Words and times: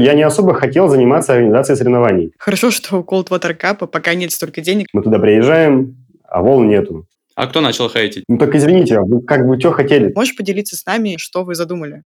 Я 0.00 0.14
не 0.14 0.22
особо 0.22 0.54
хотел 0.54 0.86
заниматься 0.86 1.32
организацией 1.32 1.76
соревнований. 1.76 2.32
Хорошо, 2.38 2.70
что 2.70 2.98
у 2.98 3.02
Cold 3.02 3.30
Water 3.30 3.58
Cup 3.58 3.84
пока 3.88 4.14
нет 4.14 4.30
столько 4.30 4.60
денег. 4.60 4.86
Мы 4.92 5.02
туда 5.02 5.18
приезжаем, 5.18 5.96
а 6.22 6.40
волн 6.40 6.68
нету. 6.68 7.08
А 7.34 7.48
кто 7.48 7.60
начал 7.60 7.90
хейтить? 7.90 8.22
Ну 8.28 8.38
так 8.38 8.54
извините, 8.54 8.98
а 8.98 9.02
вы 9.02 9.22
как 9.22 9.44
бы 9.44 9.58
что 9.58 9.72
хотели? 9.72 10.12
Можешь 10.14 10.36
поделиться 10.36 10.76
с 10.76 10.86
нами, 10.86 11.16
что 11.18 11.42
вы 11.42 11.56
задумали? 11.56 12.04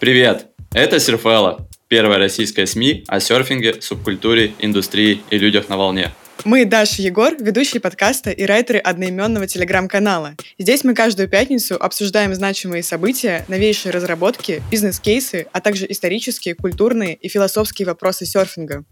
Привет! 0.00 0.48
Это 0.74 0.98
Серфелла, 0.98 1.67
первая 1.88 2.18
российская 2.18 2.66
СМИ 2.66 3.04
о 3.08 3.18
серфинге, 3.18 3.80
субкультуре, 3.80 4.52
индустрии 4.60 5.22
и 5.30 5.38
людях 5.38 5.68
на 5.68 5.76
волне. 5.76 6.10
Мы 6.44 6.64
Даша 6.64 7.02
Егор, 7.02 7.34
ведущие 7.40 7.80
подкаста 7.80 8.30
и 8.30 8.44
райтеры 8.44 8.78
одноименного 8.78 9.48
телеграм-канала. 9.48 10.34
Здесь 10.56 10.84
мы 10.84 10.94
каждую 10.94 11.28
пятницу 11.28 11.74
обсуждаем 11.74 12.32
значимые 12.32 12.84
события, 12.84 13.44
новейшие 13.48 13.90
разработки, 13.90 14.62
бизнес-кейсы, 14.70 15.48
а 15.52 15.60
также 15.60 15.90
исторические, 15.90 16.54
культурные 16.54 17.14
и 17.14 17.28
философские 17.28 17.86
вопросы 17.86 18.24
серфинга. 18.24 18.84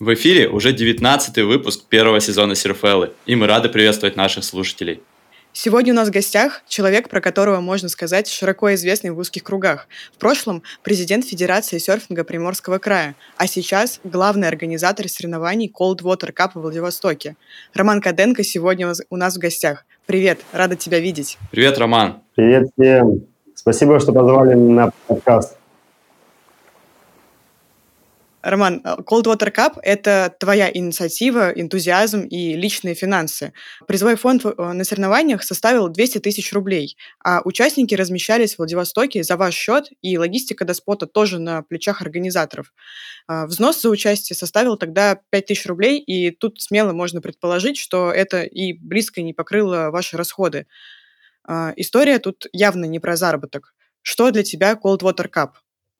В 0.00 0.14
эфире 0.14 0.48
уже 0.48 0.72
19 0.72 1.38
выпуск 1.44 1.84
первого 1.88 2.20
сезона 2.20 2.54
Серфеллы, 2.54 3.12
и 3.26 3.34
мы 3.34 3.46
рады 3.46 3.68
приветствовать 3.68 4.16
наших 4.16 4.44
слушателей. 4.44 5.00
Сегодня 5.58 5.94
у 5.94 5.96
нас 5.96 6.08
в 6.08 6.12
гостях 6.12 6.60
человек, 6.68 7.08
про 7.08 7.22
которого 7.22 7.60
можно 7.60 7.88
сказать 7.88 8.28
широко 8.28 8.74
известный 8.74 9.08
в 9.08 9.18
узких 9.18 9.42
кругах. 9.42 9.88
В 10.12 10.18
прошлом 10.18 10.62
президент 10.82 11.24
Федерации 11.24 11.78
серфинга 11.78 12.24
Приморского 12.24 12.76
края, 12.76 13.14
а 13.38 13.46
сейчас 13.46 13.98
главный 14.04 14.48
организатор 14.48 15.08
соревнований 15.08 15.72
Cold 15.72 16.02
Water 16.02 16.30
Cup 16.34 16.50
в 16.52 16.60
Владивостоке. 16.60 17.36
Роман 17.72 18.02
Каденко 18.02 18.44
сегодня 18.44 18.92
у 19.08 19.16
нас 19.16 19.36
в 19.36 19.38
гостях. 19.38 19.86
Привет, 20.04 20.40
рада 20.52 20.76
тебя 20.76 21.00
видеть. 21.00 21.38
Привет, 21.50 21.78
Роман. 21.78 22.20
Привет 22.34 22.68
всем. 22.78 23.22
Спасибо, 23.54 23.98
что 23.98 24.12
позвали 24.12 24.52
на 24.52 24.90
подкаст. 25.06 25.56
Роман, 28.46 28.80
э, 28.84 28.96
Cold 29.02 29.24
Water 29.24 29.52
Cup– 29.52 29.80
это 29.82 30.32
твоя 30.38 30.70
инициатива, 30.72 31.50
энтузиазм 31.50 32.22
и 32.22 32.54
личные 32.54 32.94
финансы. 32.94 33.52
Призовой 33.88 34.14
фонд 34.14 34.44
э, 34.46 34.72
на 34.72 34.84
соревнованиях 34.84 35.42
составил 35.42 35.88
200 35.88 36.18
тысяч 36.20 36.52
рублей, 36.52 36.96
а 37.24 37.40
участники 37.44 37.96
размещались 37.96 38.54
в 38.54 38.58
Владивостоке 38.58 39.24
за 39.24 39.36
ваш 39.36 39.54
счет, 39.54 39.88
и 40.00 40.16
логистика 40.16 40.64
до 40.64 40.74
спота 40.74 41.06
тоже 41.06 41.40
на 41.40 41.62
плечах 41.62 42.02
организаторов. 42.02 42.72
А, 43.26 43.46
взнос 43.46 43.82
за 43.82 43.90
участие 43.90 44.36
составил 44.36 44.76
тогда 44.76 45.18
5 45.30 45.46
тысяч 45.46 45.66
рублей, 45.66 45.98
и 45.98 46.30
тут 46.30 46.60
смело 46.60 46.92
можно 46.92 47.20
предположить, 47.20 47.76
что 47.76 48.12
это 48.12 48.42
и 48.42 48.72
близко 48.74 49.22
не 49.22 49.32
покрыло 49.32 49.90
ваши 49.90 50.16
расходы. 50.16 50.68
А, 51.42 51.72
история 51.74 52.20
тут 52.20 52.46
явно 52.52 52.84
не 52.84 53.00
про 53.00 53.16
заработок. 53.16 53.74
Что 54.02 54.30
для 54.30 54.44
тебя 54.44 54.78
Cold 54.80 55.00
Water 55.00 55.28
Cup? 55.28 55.50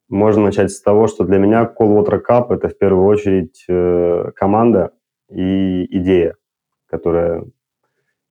Можно 0.09 0.45
начать 0.45 0.71
с 0.71 0.81
того, 0.81 1.09
что 1.09 1.25
для 1.25 1.39
меня 1.39 1.63
Cold 1.63 2.05
Water 2.05 2.21
Cup– 2.29 2.47
это 2.55 2.69
в 2.69 2.79
первую 2.79 3.07
очередь 3.07 3.65
э, 3.69 4.31
команда 4.37 4.93
и 5.31 5.85
идея, 5.99 6.37
которая 6.89 7.45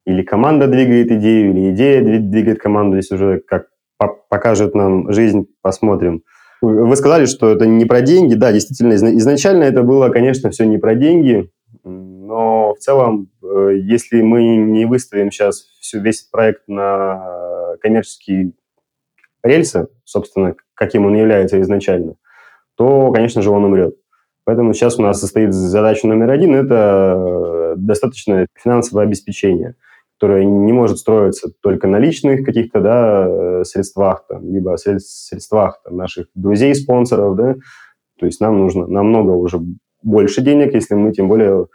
или 0.06 0.22
команда 0.22 0.68
двигает 0.68 1.12
идею, 1.12 1.52
или 1.52 1.72
идея 1.72 2.02
двигает 2.02 2.60
команду. 2.60 2.98
Здесь 3.00 3.12
уже 3.12 3.40
как 3.40 3.68
покажет 4.30 4.76
нам 4.76 5.12
жизнь, 5.12 5.48
посмотрим. 5.62 6.24
Вы 6.62 6.96
сказали, 6.96 7.26
что 7.26 7.50
это 7.50 7.66
не 7.66 7.86
про 7.86 8.02
деньги. 8.02 8.36
Да, 8.36 8.52
действительно, 8.52 8.94
изначально 9.18 9.64
это 9.64 9.84
было, 9.84 10.10
конечно, 10.10 10.50
все 10.52 10.66
не 10.66 10.78
про 10.78 10.96
деньги, 10.96 11.52
но 11.84 12.74
в 12.74 12.80
целом, 12.80 13.30
э, 13.44 13.72
если 13.76 14.22
мы 14.22 14.58
не 14.58 14.86
выставим 14.86 15.32
сейчас 15.32 15.62
всю, 15.80 16.00
весь 16.00 16.22
проект 16.22 16.68
на 16.68 17.76
коммерческие 17.82 18.54
рельсы, 19.44 19.88
собственно, 20.04 20.56
каким 20.76 21.06
он 21.06 21.16
является 21.16 21.60
изначально, 21.62 22.16
то, 22.76 23.12
конечно 23.12 23.42
же, 23.42 23.50
он 23.50 23.66
умрет. 23.66 23.96
Поэтому 24.46 24.74
сейчас 24.74 25.00
у 25.00 25.02
нас 25.02 25.20
состоит 25.20 25.54
задача 25.54 26.08
номер 26.08 26.30
один– 26.30 26.54
это 26.56 27.16
э, 27.18 27.74
достаточное 27.78 28.48
финансовое 28.54 29.04
обеспечение, 29.04 29.76
которое 30.20 30.46
не 30.46 30.72
может 30.72 31.00
строиться 31.00 31.50
только 31.62 31.88
на 31.88 31.98
личных 31.98 32.46
каких-то 32.46 32.80
да, 32.80 33.26
э, 33.28 33.64
средствах, 33.64 34.26
там, 34.30 34.48
либо 34.48 34.76
средствах 34.78 35.82
там, 35.84 35.98
наших 35.98 36.28
друзей, 36.36 36.76
спонсоров. 36.76 37.36
Да? 37.36 37.56
То 38.20 38.28
есть 38.28 38.40
нам 38.40 38.60
нужно 38.60 38.86
намного 38.86 39.32
уже 39.32 39.60
больше 40.04 40.42
денег, 40.42 40.76
если 40.76 40.94
мы 40.94 41.12
тем 41.12 41.28
более 41.28 41.66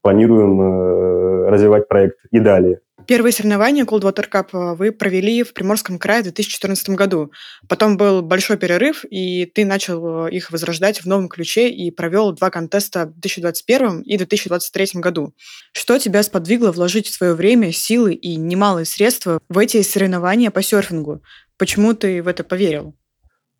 планируем 0.00 0.60
э, 0.60 1.31
развивать 1.48 1.88
проект 1.88 2.18
и 2.30 2.40
далее. 2.40 2.80
Первые 3.06 3.32
соревнования 3.32 3.84
Coldwater 3.84 4.28
Cup 4.30 4.48
э, 4.52 4.74
вы 4.76 4.92
провели 4.92 5.42
в 5.42 5.54
Приморском 5.54 5.98
крае 5.98 6.20
в 6.20 6.24
2014 6.24 6.90
году. 6.90 7.32
Потом 7.68 7.96
был 7.96 8.22
большой 8.22 8.56
перерыв, 8.56 9.04
и 9.10 9.46
ты 9.46 9.64
начал 9.64 10.26
э, 10.26 10.30
их 10.30 10.50
возрождать 10.50 11.02
в 11.02 11.06
новом 11.06 11.28
ключе 11.28 11.68
и 11.68 11.90
провел 11.90 12.32
два 12.32 12.50
контеста 12.50 13.06
в 13.06 13.12
2021 13.14 14.02
и 14.02 14.16
2023 14.16 15.00
году. 15.00 15.34
Что 15.72 15.98
тебя 15.98 16.22
сподвигло 16.22 16.70
вложить 16.70 17.08
в 17.08 17.14
свое 17.14 17.34
время, 17.34 17.72
силы 17.72 18.14
и 18.14 18.36
немалые 18.36 18.84
средства 18.84 19.40
в 19.48 19.58
эти 19.58 19.82
соревнования 19.82 20.50
по 20.50 20.62
серфингу? 20.62 21.22
Почему 21.58 21.94
ты 21.94 22.22
в 22.22 22.28
это 22.28 22.44
поверил? 22.44 22.94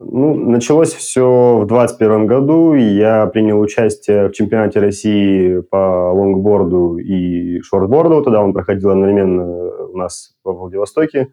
Ну, 0.05 0.35
началось 0.35 0.93
все 0.93 1.59
в 1.59 1.67
2021 1.67 2.27
году. 2.27 2.75
Я 2.75 3.27
принял 3.27 3.61
участие 3.61 4.29
в 4.29 4.33
чемпионате 4.33 4.81
России 4.81 5.61
по 5.61 6.13
лонгборду 6.13 6.99
и 6.99 7.61
шортборду. 7.61 8.23
Тогда 8.23 8.43
он 8.43 8.53
проходил 8.53 8.91
одновременно 8.91 9.45
у 9.89 9.97
нас 9.97 10.35
во 10.45 10.53
Владивостоке. 10.53 11.29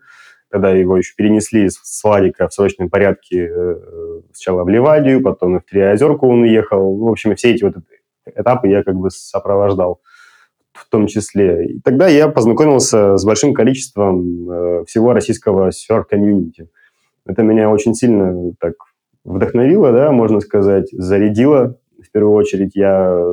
Тогда 0.52 0.72
его 0.72 0.98
еще 0.98 1.14
перенесли 1.16 1.70
с 1.70 2.04
Владика 2.04 2.48
в 2.48 2.54
срочном 2.54 2.90
порядке 2.90 3.50
э, 3.52 3.76
сначала 4.34 4.64
в 4.64 4.70
Ливадию, 4.70 5.22
потом 5.22 5.58
и 5.58 5.60
в 5.60 5.66
Триозерку 5.66 6.28
он 6.28 6.42
уехал. 6.42 6.98
Ну, 6.98 7.06
в 7.06 7.12
общем, 7.12 7.36
все 7.36 7.52
эти 7.54 7.64
вот 7.64 7.76
этапы 8.26 8.68
я 8.68 8.84
как 8.84 8.96
бы 8.96 9.10
сопровождал 9.12 10.02
в 10.74 10.90
том 10.90 11.08
числе. 11.08 11.68
И 11.68 11.80
тогда 11.82 12.08
я 12.08 12.30
познакомился 12.30 13.18
с 13.18 13.26
большим 13.26 13.54
количеством 13.54 14.50
э, 14.50 14.84
всего 14.86 15.14
российского 15.14 15.72
серф-комьюнити. 15.72 16.70
Это 17.30 17.44
меня 17.44 17.70
очень 17.70 17.94
сильно 17.94 18.54
так 18.60 18.74
вдохновило, 19.24 19.92
да, 19.92 20.12
можно 20.12 20.40
сказать, 20.40 20.90
зарядило. 20.92 21.78
В 22.04 22.12
первую 22.12 22.34
очередь 22.34 22.72
я 22.74 23.24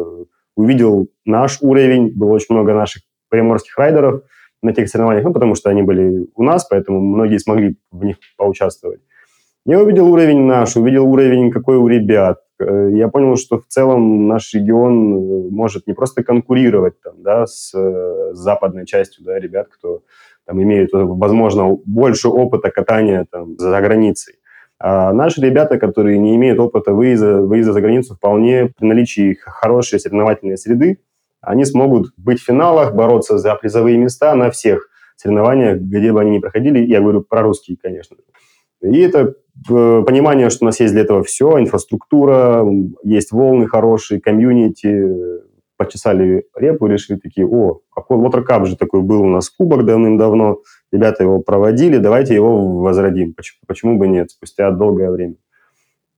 увидел 0.54 1.08
наш 1.24 1.58
уровень, 1.62 2.12
было 2.14 2.32
очень 2.32 2.54
много 2.54 2.74
наших 2.74 3.02
приморских 3.30 3.78
райдеров 3.78 4.22
на 4.62 4.74
тех 4.74 4.90
соревнованиях, 4.90 5.24
ну, 5.24 5.32
потому 5.32 5.54
что 5.54 5.70
они 5.70 5.82
были 5.82 6.26
у 6.34 6.42
нас, 6.42 6.66
поэтому 6.68 7.00
многие 7.00 7.38
смогли 7.38 7.78
в 7.90 8.04
них 8.04 8.16
поучаствовать. 8.36 9.00
Я 9.64 9.80
увидел 9.80 10.12
уровень 10.12 10.42
наш, 10.42 10.76
увидел 10.76 11.06
уровень 11.06 11.50
какой 11.50 11.78
у 11.78 11.88
ребят. 11.88 12.40
Э, 12.60 12.90
я 12.92 13.08
понял, 13.08 13.36
что 13.36 13.58
в 13.58 13.66
целом 13.66 14.28
наш 14.28 14.52
регион 14.52 15.14
э, 15.14 15.48
может 15.50 15.86
не 15.86 15.94
просто 15.94 16.22
конкурировать 16.22 17.00
там, 17.00 17.22
да, 17.22 17.46
с, 17.46 17.72
э, 17.74 18.34
западной 18.34 18.84
частью 18.84 19.24
да, 19.24 19.38
ребят, 19.38 19.68
кто 19.68 20.02
там, 20.46 20.62
имеют, 20.62 20.90
возможно, 20.92 21.76
больше 21.84 22.28
опыта 22.28 22.70
катания 22.70 23.26
там, 23.30 23.58
за 23.58 23.80
границей. 23.80 24.34
А 24.78 25.12
наши 25.12 25.40
ребята, 25.40 25.78
которые 25.78 26.18
не 26.18 26.36
имеют 26.36 26.58
опыта 26.58 26.92
выезда, 26.92 27.40
выезда 27.40 27.72
за 27.72 27.80
границу, 27.80 28.14
вполне 28.14 28.70
при 28.78 28.86
наличии 28.86 29.38
хорошей 29.40 29.98
соревновательной 29.98 30.58
среды, 30.58 31.00
они 31.40 31.64
смогут 31.64 32.12
быть 32.16 32.40
в 32.40 32.44
финалах, 32.44 32.94
бороться 32.94 33.38
за 33.38 33.54
призовые 33.54 33.96
места 33.96 34.34
на 34.34 34.50
всех 34.50 34.88
соревнованиях, 35.16 35.78
где 35.78 36.12
бы 36.12 36.20
они 36.20 36.32
ни 36.32 36.38
проходили. 36.38 36.78
Я 36.80 37.00
говорю 37.00 37.22
про 37.22 37.42
русские, 37.42 37.78
конечно. 37.80 38.16
И 38.82 38.98
это 38.98 39.34
э, 39.70 40.02
понимание, 40.06 40.50
что 40.50 40.64
у 40.64 40.66
нас 40.66 40.78
есть 40.80 40.92
для 40.92 41.02
этого 41.02 41.22
все, 41.22 41.58
инфраструктура, 41.58 42.64
есть 43.02 43.32
волны 43.32 43.66
хорошие, 43.66 44.20
комьюнити, 44.20 45.12
почесали 45.76 46.46
репу, 46.54 46.86
решили 46.86 47.18
такие, 47.18 47.46
о, 47.46 47.80
какой 47.94 48.18
Water 48.18 48.66
же 48.66 48.76
такой 48.76 49.02
был 49.02 49.22
у 49.22 49.28
нас 49.28 49.50
кубок 49.50 49.84
давным-давно, 49.84 50.60
ребята 50.92 51.24
его 51.24 51.40
проводили, 51.40 51.98
давайте 51.98 52.34
его 52.34 52.80
возродим. 52.80 53.34
Почему, 53.34 53.60
почему 53.66 53.98
бы 53.98 54.08
нет, 54.08 54.30
спустя 54.30 54.70
долгое 54.70 55.10
время. 55.10 55.36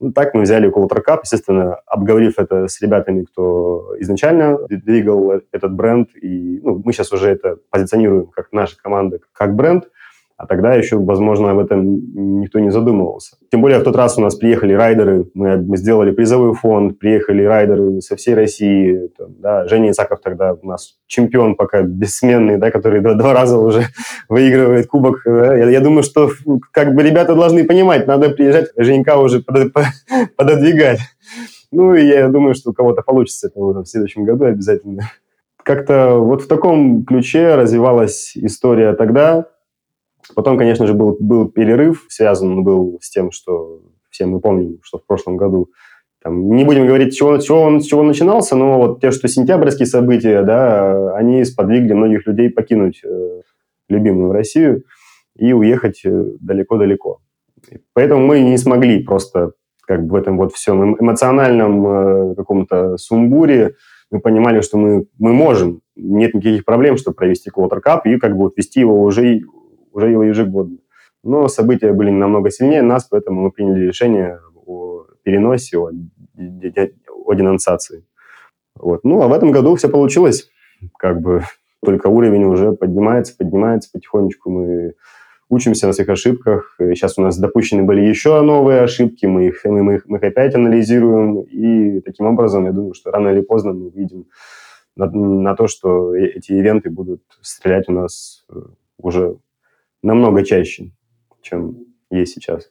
Ну, 0.00 0.12
так 0.12 0.34
мы 0.34 0.43
взяли 0.43 0.70
Water 0.70 1.02
Cup, 1.06 1.20
естественно, 1.25 1.75
обговорив 1.87 2.38
это 2.38 2.69
с 2.69 2.81
ребятами, 2.81 3.25
кто 3.25 3.94
изначально 3.99 4.58
двигал 4.69 5.32
этот 5.50 5.75
бренд, 5.75 6.10
и 6.14 6.60
ну, 6.62 6.81
мы 6.84 6.93
сейчас 6.93 7.12
уже 7.12 7.28
это 7.28 7.58
позиционируем 7.70 8.26
как 8.26 8.52
наша 8.52 8.76
команда, 8.81 9.19
как 9.32 9.55
бренд– 9.55 9.88
а 10.38 10.46
тогда 10.46 10.73
еще, 10.75 10.99
возможно, 10.99 11.50
об 11.50 11.58
этом 11.58 12.40
никто 12.40 12.61
не 12.61 12.70
задумывался. 12.70 13.37
Тем 13.50 13.61
более 13.61 13.81
в 13.81 13.82
тот 13.82 13.96
раз 13.96 14.19
у 14.19 14.20
нас 14.20 14.37
приехали 14.37 14.73
райдеры, 14.73 15.26
мы, 15.35 15.76
сделали 15.76 16.12
призовой 16.12 16.55
фонд, 16.55 17.00
приехали 17.00 17.43
райдеры 17.43 18.00
со 18.00 18.14
всей 18.14 18.35
России. 18.35 19.11
Там, 19.19 19.35
да, 19.40 19.67
Женя 19.67 19.90
Исаков 19.90 20.20
тогда 20.23 20.55
у 20.55 20.64
нас 20.64 20.94
чемпион 21.08 21.56
пока 21.56 21.82
бессменный, 21.82 22.56
да, 22.56 22.70
который 22.70 23.00
два, 23.00 23.14
два 23.14 23.35
раза 23.35 23.58
уже 23.58 23.82
выигрывает 24.29 24.87
кубок. 24.87 25.23
Да. 25.25 25.56
Я, 25.56 25.70
я 25.70 25.81
думаю, 25.81 26.05
что 26.05 26.31
как 26.70 26.94
бы 26.94 27.02
ребята 27.02 27.34
должны 27.34 27.64
понимать, 27.64 28.06
надо 28.06 28.31
приезжать, 28.31 28.69
Женька 28.76 29.19
уже 29.19 29.41
под, 29.41 29.73
пододвигать. 30.37 31.00
Ну, 31.73 31.94
и 31.94 32.06
я 32.06 32.29
думаю, 32.29 32.55
что 32.55 32.70
у 32.70 32.75
кого-то 32.75 33.02
получится 33.02 33.49
это 33.49 33.58
уже 33.58 33.81
в 33.81 33.87
следующем 33.87 34.23
году 34.23 34.44
обязательно 34.44 35.02
как-то 35.64 36.14
вот 36.14 36.41
в 36.41 36.49
таком 36.49 37.05
ключе 37.05 37.55
развивалась 37.55 38.32
история 38.37 38.94
тогда. 38.94 39.49
Потом, 40.34 40.58
конечно 40.58 40.86
же, 40.86 40.94
был, 40.94 41.16
был 41.19 41.48
перерыв, 41.48 42.06
связан 42.08 42.62
был 42.62 42.98
с 43.00 43.10
тем, 43.10 43.30
что 43.30 43.80
все 44.10 44.26
мы 44.26 44.40
помним, 44.40 44.78
что 44.82 44.98
в 44.98 45.06
прошлом 45.06 45.36
году 45.36 45.69
там, 46.22 46.50
не 46.50 46.64
будем 46.64 46.86
говорить, 46.86 47.16
чего, 47.16 47.38
чего 47.38 47.62
он, 47.62 47.80
с 47.80 47.86
чего 47.86 48.02
начинался, 48.02 48.56
но 48.56 48.78
вот 48.78 49.00
те, 49.00 49.10
что 49.10 49.28
сентябрьские 49.28 49.86
события, 49.86 50.42
да, 50.42 51.14
они 51.14 51.44
сподвигли 51.44 51.92
многих 51.92 52.26
людей 52.26 52.50
покинуть 52.50 53.00
э, 53.04 53.42
любимую 53.88 54.32
Россию 54.32 54.82
и 55.36 55.52
уехать 55.52 56.02
э, 56.04 56.25
далеко-далеко. 56.40 57.20
Поэтому 57.92 58.26
мы 58.26 58.40
не 58.40 58.58
смогли 58.58 59.02
просто 59.02 59.52
как 59.86 60.04
бы 60.04 60.12
в 60.12 60.14
этом 60.16 60.36
вот 60.36 60.52
всем 60.52 60.82
эм, 60.82 60.96
эмоциональном 60.98 61.86
э, 61.86 62.34
каком-то 62.34 62.96
сумбуре 62.98 63.74
мы 64.10 64.20
понимали, 64.20 64.60
что 64.60 64.78
мы, 64.78 65.06
мы 65.19 65.32
можем, 65.32 65.81
нет 65.96 66.34
никаких 66.34 66.64
проблем, 66.64 66.96
чтобы 66.96 67.16
провести 67.16 67.50
Cup 67.50 68.00
и 68.04 68.19
как 68.19 68.32
бы 68.32 68.44
вот 68.44 68.56
вести 68.56 68.81
его 68.81 69.02
уже, 69.02 69.40
уже 69.98 70.10
его 70.10 70.22
ежегодно. 70.22 70.78
Но 71.22 71.48
события 71.48 71.92
были 71.92 72.10
намного 72.10 72.50
сильнее 72.50 72.82
нас, 72.82 73.04
поэтому 73.04 73.42
мы 73.42 73.50
приняли 73.50 73.86
решение 73.86 74.40
о 74.64 75.04
переносе, 75.22 75.76
о, 75.78 75.90
о 77.26 77.34
денонсации. 77.34 78.04
Вот. 78.76 79.04
Ну, 79.04 79.20
а 79.22 79.28
в 79.28 79.32
этом 79.32 79.50
году 79.50 79.74
все 79.74 79.88
получилось. 79.88 80.50
Как 80.96 81.20
бы 81.20 81.42
только 81.84 82.06
уровень 82.06 82.44
уже 82.44 82.72
поднимается, 82.72 83.36
поднимается 83.36 83.90
потихонечку. 83.92 84.50
Мы 84.50 84.94
учимся 85.48 85.86
на 85.88 85.92
своих 85.92 86.08
ошибках. 86.10 86.76
Сейчас 86.78 87.18
у 87.18 87.22
нас 87.22 87.36
допущены 87.38 87.82
были 87.82 88.00
еще 88.02 88.40
новые 88.42 88.82
ошибки, 88.82 89.26
мы 89.26 89.48
их, 89.48 89.64
мы, 89.64 89.94
их, 89.94 90.06
мы 90.06 90.18
их 90.18 90.22
опять 90.22 90.54
анализируем, 90.54 91.40
и 91.40 92.00
таким 92.00 92.26
образом, 92.26 92.66
я 92.66 92.72
думаю, 92.72 92.94
что 92.94 93.10
рано 93.10 93.28
или 93.28 93.40
поздно 93.40 93.72
мы 93.72 93.90
выйдем 93.90 94.26
на, 94.94 95.06
на 95.06 95.56
то, 95.56 95.66
что 95.66 96.14
э, 96.14 96.26
эти 96.36 96.52
ивенты 96.52 96.90
будут 96.90 97.22
стрелять 97.40 97.88
у 97.88 97.92
нас 97.92 98.44
э, 98.50 98.60
уже 98.98 99.36
намного 100.02 100.44
чаще, 100.44 100.90
чем 101.42 101.86
есть 102.10 102.34
сейчас. 102.34 102.70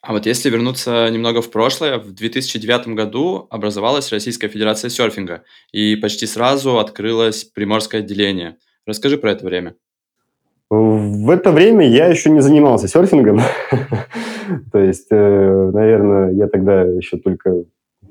А 0.00 0.12
вот 0.12 0.26
если 0.26 0.50
вернуться 0.50 1.08
немного 1.10 1.40
в 1.40 1.50
прошлое, 1.50 1.98
в 1.98 2.12
2009 2.12 2.88
году 2.88 3.46
образовалась 3.48 4.12
Российская 4.12 4.48
Федерация 4.48 4.90
серфинга, 4.90 5.44
и 5.72 5.96
почти 5.96 6.26
сразу 6.26 6.78
открылось 6.78 7.44
Приморское 7.44 8.02
отделение. 8.02 8.58
Расскажи 8.86 9.16
про 9.16 9.32
это 9.32 9.46
время. 9.46 9.76
В 10.68 11.30
это 11.30 11.52
время 11.52 11.88
я 11.88 12.06
еще 12.06 12.28
не 12.28 12.42
занимался 12.42 12.86
серфингом. 12.86 13.40
То 14.72 14.78
есть, 14.78 15.06
э, 15.10 15.70
наверное, 15.72 16.32
я 16.32 16.48
тогда 16.48 16.82
еще 16.82 17.16
только 17.16 17.64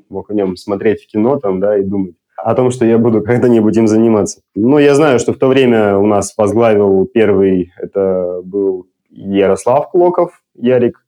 мог 0.10 0.32
о 0.32 0.34
нем 0.34 0.56
смотреть 0.56 1.04
в 1.04 1.08
кино 1.08 1.40
там, 1.40 1.60
да, 1.60 1.78
и 1.78 1.84
думать 1.84 2.16
о 2.44 2.56
том, 2.56 2.72
что 2.72 2.86
я 2.86 2.98
буду 2.98 3.22
когда-нибудь 3.22 3.78
им 3.78 3.88
заниматься. 3.88 4.42
Но 4.54 4.78
я 4.78 4.96
знаю, 4.96 5.20
что 5.20 5.34
в 5.34 5.38
то 5.38 5.48
время 5.48 5.98
у 5.98 6.06
нас 6.06 6.34
возглавил 6.38 7.06
первый, 7.06 7.72
это 7.78 8.42
был 8.44 8.88
Ярослав 9.10 9.90
Клоков, 9.92 10.42
Ярик. 10.54 11.06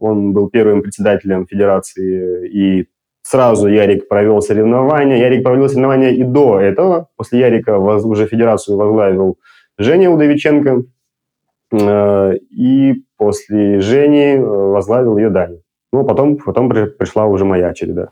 Он 0.00 0.32
был 0.32 0.48
первым 0.48 0.80
председателем 0.80 1.46
федерации, 1.46 2.48
и 2.48 2.88
сразу 3.22 3.68
Ярик 3.68 4.08
провел 4.08 4.40
соревнования. 4.40 5.18
Ярик 5.18 5.44
провел 5.44 5.68
соревнования 5.68 6.10
и 6.10 6.24
до 6.24 6.58
этого. 6.58 7.08
После 7.16 7.40
Ярика 7.40 7.78
уже 7.78 8.26
федерацию 8.26 8.78
возглавил 8.78 9.38
Женя 9.76 10.10
Удовиченко, 10.10 10.84
э, 11.72 12.34
и 12.50 13.04
после 13.18 13.80
Жени 13.80 14.36
э, 14.36 14.40
возглавил 14.40 15.18
ее 15.18 15.28
Даня. 15.28 15.58
Ну, 15.92 16.00
а 16.00 16.04
потом, 16.04 16.38
потом 16.38 16.70
пришла 16.70 17.26
уже 17.26 17.44
моя 17.44 17.74
череда. 17.74 18.08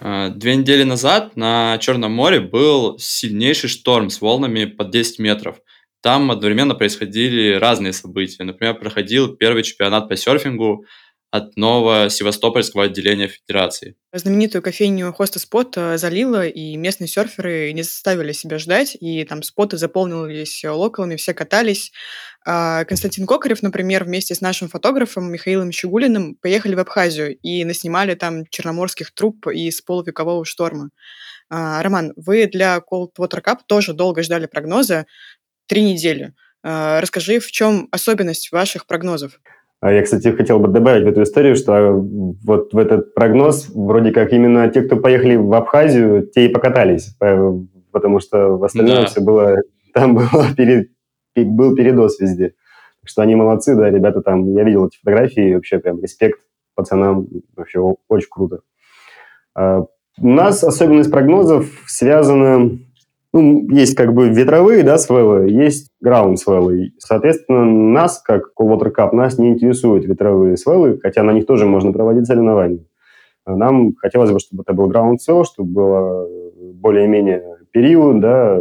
Две 0.00 0.56
недели 0.56 0.82
назад 0.82 1.36
на 1.36 1.76
Черном 1.78 2.12
море 2.12 2.40
был 2.40 2.98
сильнейший 2.98 3.68
шторм 3.68 4.10
с 4.10 4.20
волнами 4.20 4.64
под 4.64 4.90
10 4.90 5.18
метров. 5.18 5.60
Там 6.02 6.30
одновременно 6.30 6.74
происходили 6.74 7.54
разные 7.54 7.92
события. 7.92 8.42
Например, 8.44 8.74
проходил 8.74 9.36
первый 9.36 9.62
чемпионат 9.62 10.08
по 10.08 10.16
серфингу, 10.16 10.86
от 11.30 11.56
нового 11.56 12.10
севастопольского 12.10 12.84
отделения 12.84 13.28
Федерации. 13.28 13.94
Знаменитую 14.12 14.62
кофейню 14.62 15.12
Хоста 15.12 15.38
Спот 15.38 15.76
э, 15.76 15.96
залило, 15.96 16.46
и 16.46 16.76
местные 16.76 17.06
серферы 17.06 17.72
не 17.72 17.82
заставили 17.82 18.32
себя 18.32 18.58
ждать, 18.58 18.96
и 19.00 19.24
там 19.24 19.42
споты 19.42 19.76
заполнились 19.76 20.64
локалами, 20.64 21.16
все 21.16 21.32
катались. 21.32 21.92
А 22.44 22.84
Константин 22.84 23.26
Кокарев, 23.26 23.62
например, 23.62 24.04
вместе 24.04 24.34
с 24.34 24.40
нашим 24.40 24.68
фотографом 24.68 25.30
Михаилом 25.30 25.70
Щегулиным 25.70 26.34
поехали 26.36 26.74
в 26.74 26.80
Абхазию 26.80 27.36
и 27.36 27.64
наснимали 27.64 28.14
там 28.14 28.46
черноморских 28.46 29.12
труб 29.12 29.46
из 29.46 29.80
полувекового 29.82 30.44
шторма. 30.44 30.90
А, 31.48 31.82
Роман, 31.82 32.12
вы 32.16 32.46
для 32.46 32.78
Cold 32.78 33.10
Water 33.18 33.42
Cup 33.44 33.58
тоже 33.66 33.92
долго 33.92 34.22
ждали 34.22 34.46
прогноза, 34.46 35.06
три 35.66 35.82
недели. 35.82 36.34
А, 36.62 37.00
расскажи, 37.00 37.38
в 37.38 37.50
чем 37.52 37.88
особенность 37.92 38.50
ваших 38.50 38.86
прогнозов? 38.86 39.40
А 39.80 39.92
я, 39.92 40.02
кстати, 40.02 40.28
хотел 40.28 40.58
бы 40.58 40.68
добавить 40.68 41.04
в 41.04 41.08
эту 41.08 41.22
историю, 41.22 41.56
что 41.56 41.92
вот 42.44 42.74
в 42.74 42.78
этот 42.78 43.14
прогноз 43.14 43.70
вроде 43.74 44.12
как 44.12 44.32
именно 44.32 44.68
те, 44.68 44.82
кто 44.82 44.96
поехали 44.96 45.36
в 45.36 45.52
Абхазию, 45.54 46.26
те 46.26 46.46
и 46.46 46.48
покатались, 46.48 47.16
потому 47.18 48.20
что 48.20 48.58
в 48.58 48.64
остальном 48.64 48.96
да. 48.96 49.06
все 49.06 49.20
было... 49.20 49.56
Там 49.94 50.14
было 50.14 50.46
перед, 50.56 50.90
был 51.34 51.74
передоз 51.74 52.20
везде. 52.20 52.54
Так 53.00 53.08
что 53.08 53.22
они 53.22 53.34
молодцы, 53.34 53.74
да, 53.74 53.88
ребята 53.90 54.20
там... 54.20 54.52
Я 54.52 54.64
видел 54.64 54.86
эти 54.86 54.98
фотографии, 54.98 55.54
вообще 55.54 55.78
прям 55.78 56.02
респект 56.02 56.40
пацанам, 56.74 57.26
вообще 57.56 57.80
очень 57.80 58.28
круто. 58.30 58.60
А, 59.54 59.86
у 60.18 60.28
нас 60.28 60.62
особенность 60.62 61.10
прогнозов 61.10 61.66
связана 61.86 62.78
ну, 63.32 63.68
есть 63.70 63.94
как 63.94 64.12
бы 64.12 64.28
ветровые, 64.28 64.82
да, 64.82 64.98
свеллы, 64.98 65.50
есть 65.50 65.90
граунд 66.00 66.38
свеллы. 66.38 66.92
Соответственно, 66.98 67.64
нас, 67.64 68.20
как 68.20 68.50
Water 68.60 68.92
Cup, 68.96 69.14
нас 69.14 69.38
не 69.38 69.50
интересуют 69.50 70.04
ветровые 70.04 70.56
свеллы, 70.56 70.98
хотя 71.00 71.22
на 71.22 71.32
них 71.32 71.46
тоже 71.46 71.66
можно 71.66 71.92
проводить 71.92 72.26
соревнования. 72.26 72.84
Нам 73.46 73.94
хотелось 73.96 74.32
бы, 74.32 74.40
чтобы 74.40 74.62
это 74.62 74.72
был 74.72 74.88
граунд 74.88 75.22
свел, 75.22 75.44
чтобы 75.44 75.72
было 75.72 76.28
более-менее 76.74 77.58
период, 77.72 78.20
да, 78.20 78.60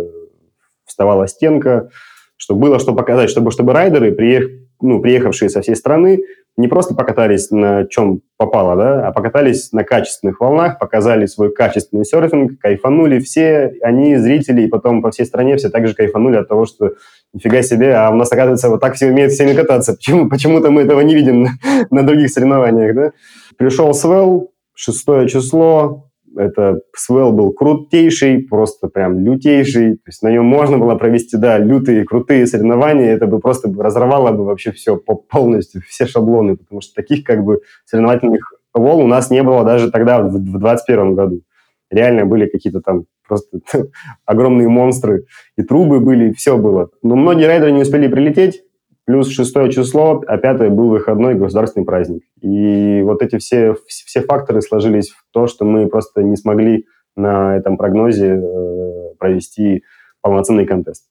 вставала 0.85 1.27
стенка, 1.27 1.89
чтобы 2.37 2.61
было 2.61 2.79
что 2.79 2.93
показать, 2.93 3.29
чтобы, 3.29 3.51
чтобы 3.51 3.73
райдеры, 3.73 4.11
приех, 4.11 4.49
ну, 4.81 5.01
приехавшие 5.01 5.49
со 5.49 5.61
всей 5.61 5.75
страны, 5.75 6.21
не 6.59 6.67
просто 6.67 6.93
покатались 6.93 7.51
на 7.51 7.85
чем 7.85 8.21
попало, 8.35 8.75
да, 8.75 9.07
а 9.07 9.11
покатались 9.13 9.71
на 9.71 9.85
качественных 9.85 10.41
волнах, 10.41 10.77
показали 10.77 11.25
свой 11.25 11.53
качественный 11.53 12.03
серфинг, 12.03 12.59
кайфанули 12.59 13.19
все, 13.19 13.73
они, 13.81 14.17
зрители, 14.17 14.63
и 14.63 14.67
потом 14.67 15.01
по 15.01 15.09
всей 15.09 15.25
стране 15.25 15.55
все 15.55 15.69
также 15.69 15.93
кайфанули 15.93 16.35
от 16.35 16.49
того, 16.49 16.65
что 16.65 16.95
нифига 17.33 17.61
себе, 17.61 17.95
а 17.95 18.09
у 18.09 18.15
нас, 18.15 18.29
оказывается, 18.31 18.67
вот 18.67 18.81
так 18.81 18.95
все 18.95 19.07
умеют 19.07 19.31
всеми 19.31 19.53
кататься. 19.53 19.93
Почему, 19.93 20.29
почему-то 20.29 20.69
мы 20.69 20.81
этого 20.81 20.99
не 20.99 21.15
видим 21.15 21.43
на, 21.43 21.51
на 21.91 22.05
других 22.05 22.29
соревнованиях, 22.29 22.93
да. 22.93 23.11
Пришел 23.57 23.93
Свел, 23.93 24.51
шестое 24.73 25.29
число, 25.29 26.08
это 26.35 26.81
Свел 26.95 27.31
был 27.31 27.51
крутейший, 27.51 28.43
просто 28.43 28.87
прям 28.87 29.19
лютейший. 29.19 29.95
То 29.95 30.03
есть 30.07 30.21
на 30.23 30.31
нем 30.31 30.45
можно 30.45 30.77
было 30.77 30.95
провести, 30.95 31.37
да, 31.37 31.57
лютые, 31.57 32.05
крутые 32.05 32.47
соревнования. 32.47 33.13
Это 33.13 33.27
бы 33.27 33.39
просто 33.39 33.71
разорвало 33.77 34.31
бы 34.31 34.45
вообще 34.45 34.71
все 34.71 34.97
полностью, 34.97 35.81
все 35.87 36.05
шаблоны, 36.05 36.57
потому 36.57 36.81
что 36.81 36.93
таких 36.93 37.23
как 37.23 37.43
бы 37.43 37.61
соревновательных 37.85 38.53
волн 38.73 39.03
у 39.03 39.07
нас 39.07 39.29
не 39.29 39.43
было 39.43 39.63
даже 39.63 39.91
тогда, 39.91 40.21
в 40.21 40.31
2021 40.31 41.15
году. 41.15 41.41
Реально 41.89 42.25
были 42.25 42.47
какие-то 42.47 42.81
там 42.81 43.05
просто 43.27 43.59
огромные 44.25 44.67
монстры, 44.67 45.25
и 45.57 45.63
трубы 45.63 45.99
были, 45.99 46.33
все 46.33 46.57
было. 46.57 46.89
Но 47.01 47.15
многие 47.15 47.45
райдеры 47.45 47.71
не 47.71 47.81
успели 47.81 48.07
прилететь, 48.07 48.63
плюс 49.09 49.27
шестое 49.31 49.71
число, 49.71 50.23
а 50.27 50.37
пятое 50.37 50.69
был 50.69 50.89
выходной 50.89 51.33
государственный 51.33 51.83
праздник. 51.83 52.21
И 52.43 53.01
вот 53.01 53.23
эти 53.23 53.39
все, 53.39 53.73
все 53.87 54.21
факторы 54.21 54.61
сложились 54.61 55.09
в 55.09 55.23
то, 55.31 55.47
что 55.47 55.65
мы 55.65 55.87
просто 55.87 56.21
не 56.21 56.35
смогли 56.35 56.85
на 57.15 57.57
этом 57.57 57.75
прогнозе 57.75 58.35
э, 58.35 59.15
провести 59.17 59.83
полноценный 60.21 60.67
контест. 60.67 61.05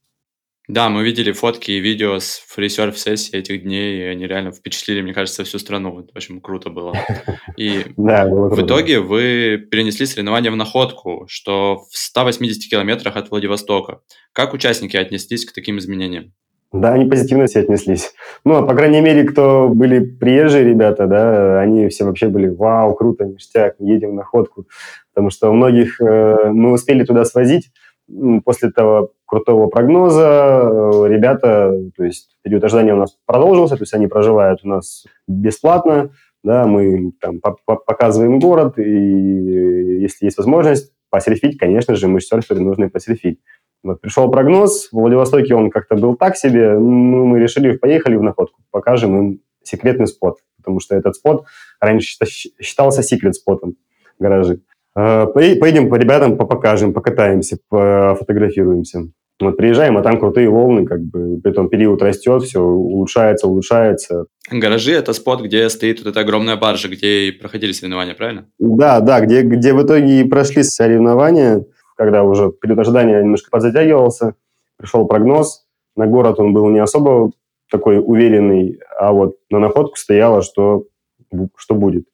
Да, 0.69 0.91
мы 0.91 1.03
видели 1.03 1.33
фотки 1.33 1.73
и 1.73 1.81
видео 1.81 2.21
с 2.21 2.41
фрисерф-сессии 2.47 3.37
этих 3.37 3.65
дней, 3.65 3.99
и 3.99 4.05
они 4.05 4.29
реально 4.29 4.53
впечатлили, 4.53 5.03
мне 5.03 5.13
кажется, 5.13 5.43
всю 5.43 5.59
страну. 5.59 5.99
Это 5.99 6.13
очень 6.15 6.41
круто 6.41 6.71
было. 6.71 6.95
И 7.57 7.81
в 7.97 8.65
итоге 8.65 9.01
вы 9.01 9.67
перенесли 9.73 10.07
соревнования 10.07 10.53
в 10.53 10.57
находку, 10.57 11.25
что 11.27 11.79
в 11.91 11.99
180 11.99 12.71
километрах 12.71 13.17
от 13.17 13.29
Владивостока. 13.33 14.03
Как 14.33 14.55
участники 14.55 14.97
отнеслись 14.97 15.45
к 15.45 15.53
таким 15.53 15.81
изменениям? 15.81 16.33
Да, 16.71 16.93
они 16.93 17.07
позитивно 17.07 17.47
все 17.47 17.61
отнеслись. 17.61 18.13
Ну, 18.45 18.57
а 18.57 18.63
по 18.63 18.75
крайней 18.75 19.01
мере, 19.01 19.25
кто 19.25 19.71
были 19.71 20.01
приезжие 20.01 20.65
ребята, 20.65 21.07
да, 21.07 21.61
они 21.61 21.89
все 21.89 22.05
вообще 22.05 22.29
были, 22.29 22.49
вау, 22.49 22.95
круто, 22.95 23.25
ништяк, 23.25 23.77
едем 23.79 24.15
на 24.15 24.23
ходку. 24.23 24.67
Потому 25.15 25.31
что 25.31 25.51
у 25.51 25.55
многих 25.55 25.99
э, 26.01 26.51
мы 26.51 26.73
успели 26.73 27.05
туда 27.05 27.25
свозить 27.25 27.71
после 28.45 28.71
того 28.71 29.13
крутого 29.25 29.69
прогноза. 29.69 30.61
Э, 30.63 31.09
ребята, 31.09 31.73
то 31.97 32.05
есть 32.05 32.37
период 32.43 32.63
ожидания 32.65 32.93
у 32.93 32.99
нас 32.99 33.17
продолжился, 33.25 33.77
то 33.77 33.83
есть 33.83 33.95
они 33.95 34.07
проживают 34.07 34.61
у 34.63 34.69
нас 34.69 35.07
бесплатно, 35.27 36.11
да, 36.45 36.67
мы 36.67 37.13
там 37.21 37.41
показываем 37.65 38.39
город, 38.39 38.79
и 38.79 40.01
если 40.01 40.27
есть 40.27 40.37
возможность 40.37 40.93
посерфить, 41.11 41.59
конечно 41.59 41.95
же, 41.95 42.09
мы 42.09 42.21
серферы, 42.21 42.61
нужно 42.61 42.89
посерфить. 42.91 43.41
Вот 43.83 44.01
пришел 44.01 44.31
прогноз, 44.31 44.89
в 44.91 44.97
Владивостоке 44.97 45.55
он 45.55 45.71
как-то 45.71 45.95
был 45.95 46.17
так 46.17 46.37
себе, 46.37 46.73
ну, 46.79 47.27
мы 47.27 47.39
решили, 47.39 47.77
поехали 47.77 48.17
в 48.17 48.23
находку, 48.23 48.61
покажем 48.71 49.19
им 49.19 49.41
секретный 49.63 50.07
спот, 50.07 50.39
потому 50.57 50.81
что 50.81 50.97
этот 50.97 51.15
спот 51.15 51.45
раньше 51.81 52.17
считался 52.61 53.03
секрет-спотом 53.03 53.77
гаражи. 54.19 54.61
Э, 54.97 55.27
поедем 55.27 55.89
по 55.89 55.95
ребятам, 55.95 56.37
покажем, 56.37 56.93
покатаемся, 56.93 57.59
пофотографируемся. 57.69 59.09
Вот 59.41 59.57
приезжаем, 59.57 59.97
а 59.97 60.03
там 60.03 60.19
крутые 60.19 60.49
волны, 60.49 60.85
как 60.85 61.01
бы, 61.01 61.41
при 61.41 61.53
этом 61.53 61.69
период 61.69 62.03
растет, 62.03 62.43
все 62.43 62.61
улучшается, 62.61 63.47
улучшается. 63.47 64.25
Гаражи– 64.51 64.93
это 64.95 65.13
спот, 65.13 65.41
где 65.43 65.69
стоит 65.69 66.01
вот 66.01 66.09
эта 66.09 66.21
огромная 66.21 66.57
баржа, 66.57 66.89
где 66.89 67.29
и 67.29 67.31
проходили 67.31 67.71
соревнования, 67.71 68.15
правильно? 68.15 68.47
Да, 68.59 68.99
да, 68.99 69.21
где, 69.21 69.43
где 69.43 69.75
в 69.75 69.83
итоге 69.85 70.23
и 70.23 70.25
прошли 70.25 70.65
соревнования, 70.65 71.65
когда 71.99 72.23
уже 72.23 72.53
период 72.53 72.79
ожидания 72.79 73.21
немножко 73.21 73.51
подзатягивался, 73.51 74.35
пришел 74.77 75.07
прогноз, 75.07 75.67
на 75.97 76.07
город 76.07 76.39
он 76.39 76.55
был 76.55 76.69
не 76.69 76.79
особо 76.79 77.33
такой 77.71 77.99
уверенный, 77.99 78.79
а 78.99 79.13
вот 79.13 79.37
на 79.51 79.59
находку 79.59 79.97
стояло, 79.97 80.41
что, 80.43 80.85
что 81.57 81.75
будет. 81.75 82.07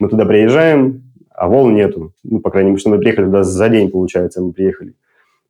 Мы 0.00 0.08
туда 0.08 0.26
приезжаем, 0.26 1.12
а 1.30 1.48
волн 1.48 1.74
нету. 1.74 2.12
Ну, 2.24 2.40
по 2.40 2.50
крайней 2.50 2.70
мере, 2.72 2.82
мы 2.86 2.98
приехали 2.98 3.26
туда 3.26 3.44
за 3.44 3.68
день, 3.68 3.90
получается, 3.90 4.42
мы 4.42 4.52
приехали. 4.52 4.94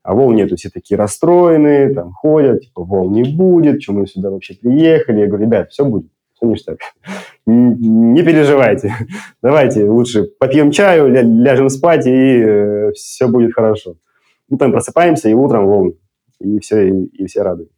А 0.03 0.15
волн 0.15 0.37
нету, 0.37 0.57
все 0.57 0.69
такие 0.69 0.99
расстроенные, 0.99 1.95
там 1.95 2.13
ходят, 2.13 2.61
типа, 2.61 2.85
волн 2.85 3.13
не 3.13 3.25
будет, 3.25 3.83
что 3.83 3.95
мы 3.95 4.07
сюда 4.07 4.31
вообще 4.31 4.55
приехали. 4.55 5.21
Я 5.21 5.27
говорю, 5.27 5.47
ребят, 5.47 5.71
все 5.71 5.87
будет, 5.87 6.11
все 6.41 6.47
ништяк. 6.47 6.79
Не 7.47 8.23
переживайте, 8.23 8.95
давайте 9.43 9.85
лучше 9.85 10.25
попьем 10.39 10.71
чаю, 10.71 11.09
ляжем 11.09 11.69
спать, 11.69 12.07
и 12.07 12.11
э, 12.11 12.93
все 12.93 13.29
будет 13.29 13.55
хорошо. 13.55 13.97
Ну, 14.49 14.57
там 14.57 14.73
просыпаемся, 14.73 15.29
и 15.29 15.35
утром 15.35 15.67
волн, 15.67 15.95
и 16.41 16.59
все, 16.59 16.89
и, 16.89 17.05
и 17.07 17.27
все 17.27 17.43
рады. 17.43 17.69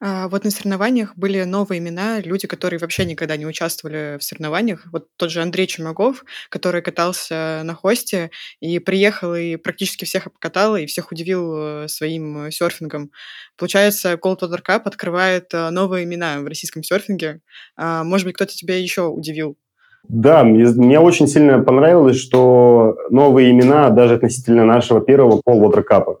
А, 0.00 0.28
вот 0.28 0.44
на 0.44 0.50
соревнованиях 0.50 1.16
были 1.16 1.42
новые 1.42 1.80
имена, 1.80 2.20
люди, 2.20 2.46
которые 2.46 2.78
вообще 2.78 3.04
никогда 3.04 3.36
не 3.36 3.46
участвовали 3.46 4.16
в 4.18 4.22
соревнованиях. 4.22 4.86
Вот 4.92 5.08
тот 5.16 5.30
же 5.30 5.42
Андрей 5.42 5.66
Чумаков, 5.66 6.24
который 6.50 6.82
катался 6.82 7.62
на 7.64 7.74
хосте 7.74 8.30
и 8.60 8.78
приехал 8.78 9.34
и 9.34 9.56
практически 9.56 10.04
всех 10.04 10.28
обкатал 10.28 10.76
и 10.76 10.86
всех 10.86 11.10
удивил 11.10 11.54
э, 11.56 11.88
своим 11.88 12.50
серфингом. 12.50 13.10
Получается, 13.56 14.12
Cold 14.12 14.40
Water 14.40 14.60
Cup 14.64 14.82
открывает 14.84 15.52
э, 15.52 15.70
новые 15.70 16.04
имена 16.04 16.40
в 16.40 16.46
российском 16.46 16.84
серфинге. 16.84 17.40
А, 17.76 18.04
может 18.04 18.24
быть, 18.26 18.36
кто-то 18.36 18.54
тебя 18.54 18.78
еще 18.78 19.06
удивил? 19.06 19.56
Да, 20.04 20.44
мне, 20.44 20.64
мне 20.66 21.00
очень 21.00 21.26
сильно 21.26 21.58
понравилось, 21.58 22.18
что 22.18 22.96
новые 23.10 23.50
имена 23.50 23.90
даже 23.90 24.14
относительно 24.14 24.64
нашего 24.64 25.00
первого 25.00 25.42
Cold 25.44 25.60
Water 25.60 25.84
Cup. 25.90 26.18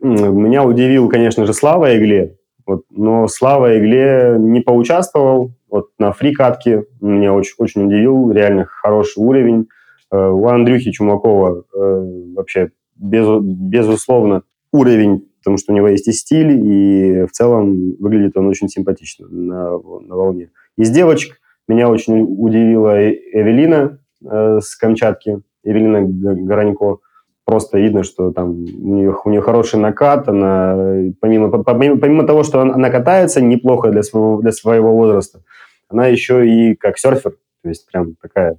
Меня 0.00 0.64
удивил, 0.64 1.08
конечно 1.08 1.46
же, 1.46 1.54
Слава 1.54 1.96
Игле, 1.96 2.36
вот, 2.66 2.84
но 2.90 3.28
Слава 3.28 3.78
Игле 3.78 4.36
не 4.38 4.60
поучаствовал. 4.60 5.52
Вот 5.68 5.88
на 5.98 6.12
фрикатке 6.12 6.84
меня 7.00 7.34
очень, 7.34 7.54
очень 7.58 7.86
удивил. 7.86 8.30
Реально 8.30 8.64
хороший 8.64 9.18
уровень. 9.18 9.68
Э, 10.10 10.28
у 10.28 10.46
Андрюхи 10.48 10.90
Чумакова 10.92 11.64
э, 11.74 12.32
вообще 12.34 12.70
без, 12.96 13.26
безусловно 13.42 14.42
уровень, 14.72 15.28
потому 15.38 15.56
что 15.58 15.72
у 15.72 15.76
него 15.76 15.88
есть 15.88 16.08
и 16.08 16.12
стиль, 16.12 16.52
и 16.52 17.26
в 17.26 17.32
целом 17.32 17.96
выглядит 17.98 18.36
он 18.36 18.46
очень 18.46 18.68
симпатично 18.68 19.28
на, 19.28 19.70
на 19.72 20.14
волне. 20.16 20.50
Из 20.76 20.90
девочек 20.90 21.40
меня 21.68 21.88
очень 21.88 22.22
удивила 22.22 23.10
Эвелина 23.10 23.98
э, 24.24 24.60
с 24.60 24.74
Камчатки, 24.76 25.42
Эвелина 25.64 26.04
Горанько 26.04 26.98
просто 27.44 27.78
видно, 27.78 28.02
что 28.04 28.32
там 28.32 28.50
у 28.50 28.94
нее, 28.94 29.16
у 29.24 29.30
нее 29.30 29.40
хороший 29.40 29.78
накат, 29.78 30.28
она 30.28 30.76
помимо, 31.20 31.50
помимо, 31.50 31.98
помимо 31.98 32.26
того, 32.26 32.42
что 32.42 32.60
она 32.60 32.90
катается 32.90 33.40
неплохо 33.40 33.90
для 33.90 34.02
своего, 34.02 34.40
для 34.40 34.52
своего 34.52 34.94
возраста, 34.94 35.40
она 35.88 36.06
еще 36.06 36.48
и 36.48 36.74
как 36.74 36.98
серфер, 36.98 37.32
то 37.62 37.68
есть 37.68 37.86
прям 37.90 38.14
такая 38.20 38.56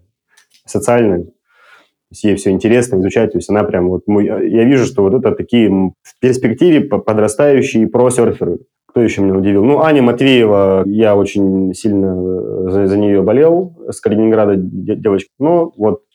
социальная, 0.65 1.23
то 1.23 2.11
есть 2.11 2.23
ей 2.23 2.35
все 2.35 2.51
интересно 2.51 2.99
изучать, 2.99 3.31
то 3.31 3.37
есть 3.39 3.49
она 3.49 3.63
прям 3.63 3.89
вот, 3.89 4.03
я 4.07 4.63
вижу, 4.63 4.85
что 4.85 5.01
вот 5.01 5.13
это 5.15 5.31
такие 5.35 5.69
в 5.69 6.19
перспективе 6.19 6.81
подрастающие 6.81 7.87
про-серферы. 7.87 8.59
Кто 8.87 9.01
еще 9.01 9.21
меня 9.21 9.35
удивил? 9.35 9.65
Ну, 9.65 9.81
Аня 9.81 10.01
Матвеева, 10.01 10.83
я 10.85 11.17
очень 11.17 11.73
сильно 11.73 12.71
за, 12.71 12.87
за 12.87 12.97
нее 12.97 13.21
болел, 13.21 13.75
с 13.89 13.99
Калининграда 13.99 14.55
девочка. 14.55 15.31
Но 15.37 15.73
вот 15.75 16.03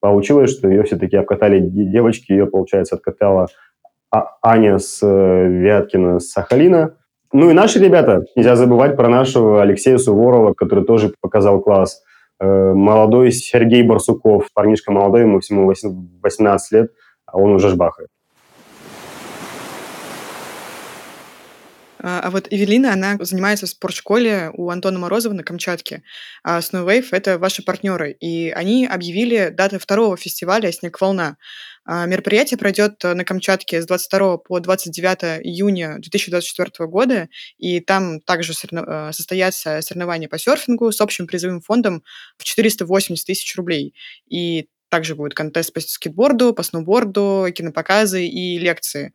Получилось, 0.00 0.50
что 0.50 0.68
ее 0.68 0.84
все-таки 0.84 1.16
обкатали 1.16 1.60
девочки, 1.60 2.32
ее, 2.32 2.46
получается, 2.46 2.96
откатала 2.96 3.46
а-, 4.10 4.36
Аня 4.42 4.78
с 4.78 5.00
э, 5.02 5.48
Вяткина, 5.48 6.20
с 6.20 6.30
Сахалина. 6.30 6.94
Ну 7.32 7.50
и 7.50 7.52
наши 7.52 7.78
ребята, 7.78 8.24
нельзя 8.36 8.56
забывать 8.56 8.96
про 8.96 9.08
нашего 9.08 9.60
Алексея 9.60 9.98
Суворова, 9.98 10.54
который 10.54 10.84
тоже 10.84 11.12
показал 11.20 11.60
класс. 11.60 12.02
Э, 12.40 12.72
молодой 12.72 13.32
Сергей 13.32 13.82
Барсуков, 13.82 14.48
парнишка 14.54 14.92
молодой, 14.92 15.22
ему 15.22 15.40
всему 15.40 15.72
18 16.22 16.72
лет, 16.72 16.92
а 17.26 17.38
он 17.38 17.52
уже 17.52 17.68
жбахает. 17.68 18.08
А, 22.00 22.20
а 22.20 22.30
вот 22.30 22.48
Эвелина, 22.50 22.92
она 22.92 23.16
занимается 23.20 23.66
в 23.66 23.70
спортшколе 23.70 24.50
у 24.54 24.70
Антона 24.70 24.98
Морозова 24.98 25.32
на 25.32 25.42
Камчатке. 25.42 26.02
А 26.42 26.60
Snowwave— 26.60 27.08
это 27.12 27.38
ваши 27.38 27.62
партнеры. 27.62 28.12
И 28.12 28.50
они 28.50 28.86
объявили 28.86 29.48
даты 29.48 29.78
второго 29.78 30.16
фестиваля 30.16 30.70
«Снег 30.72 31.00
волна». 31.00 31.36
А, 31.84 32.04
мероприятие 32.04 32.58
пройдет 32.58 33.02
на 33.02 33.24
Камчатке 33.24 33.80
с 33.80 33.86
22 33.86 34.38
по 34.38 34.60
29 34.60 35.40
июня 35.42 35.96
2024 35.98 36.86
года, 36.86 37.28
и 37.56 37.80
там 37.80 38.20
также 38.20 38.52
а, 38.74 39.10
состоятся 39.12 39.80
соревнования 39.80 40.28
по 40.28 40.38
серфингу 40.38 40.92
с 40.92 41.00
общим 41.00 41.26
призовым 41.26 41.62
фондом 41.62 42.04
в 42.36 42.44
480 42.44 43.26
тысяч 43.26 43.56
рублей. 43.56 43.94
И 44.28 44.68
также 44.88 45.14
будет 45.14 45.34
контест 45.34 45.72
по 45.72 45.80
скейтборду, 45.80 46.54
по 46.54 46.62
сноуборду, 46.62 47.46
кинопоказы 47.54 48.26
и 48.26 48.58
лекции. 48.58 49.12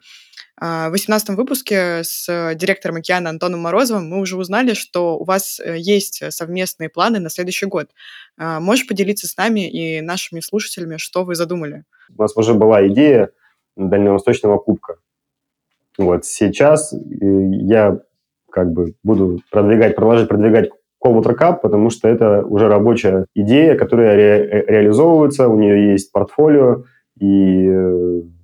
А, 0.56 0.89
в 0.89 0.92
18 0.92 1.30
выпуске 1.30 2.03
с 2.03 2.53
директором 2.56 2.98
«Океана» 2.98 3.30
Антоном 3.30 3.62
Морозовым 3.62 4.08
мы 4.08 4.20
уже 4.20 4.38
узнали, 4.38 4.74
что 4.74 5.18
у 5.18 5.24
вас 5.24 5.60
э, 5.60 5.77
есть 5.77 6.24
совместные 6.32 6.89
планы 6.89 7.20
на 7.20 7.30
следующий 7.30 7.65
год. 7.65 7.89
А, 8.38 8.60
можешь 8.60 8.88
поделиться 8.88 9.27
с 9.27 9.36
нами 9.36 9.70
и 9.70 10.01
нашими 10.01 10.42
слушателями, 10.42 10.98
что 10.98 11.24
вы 11.24 11.36
задумали? 11.36 11.86
У 12.15 12.22
нас 12.22 12.36
уже 12.38 12.53
была 12.53 12.88
идея 12.88 13.32
дальневосточного 13.75 14.60
кубка. 14.60 14.98
Вот 15.98 16.25
сейчас 16.25 16.94
э, 16.94 16.98
я 17.22 18.00
как 18.51 18.72
бы 18.72 18.94
буду 19.03 19.42
продвигать, 19.50 19.96
продолжать 19.96 20.30
продвигать 20.30 20.70
Cold 21.03 21.24
Cup, 21.38 21.60
потому 21.62 21.89
что 21.89 22.07
это 22.07 22.43
уже 22.45 22.67
рабочая 22.67 23.25
идея, 23.36 23.75
которая 23.75 24.15
ре- 24.15 24.50
э, 24.50 24.65
реализовывается, 24.67 25.48
у 25.48 25.57
нее 25.57 25.91
есть 25.91 26.12
портфолио, 26.12 26.83
и 27.19 27.67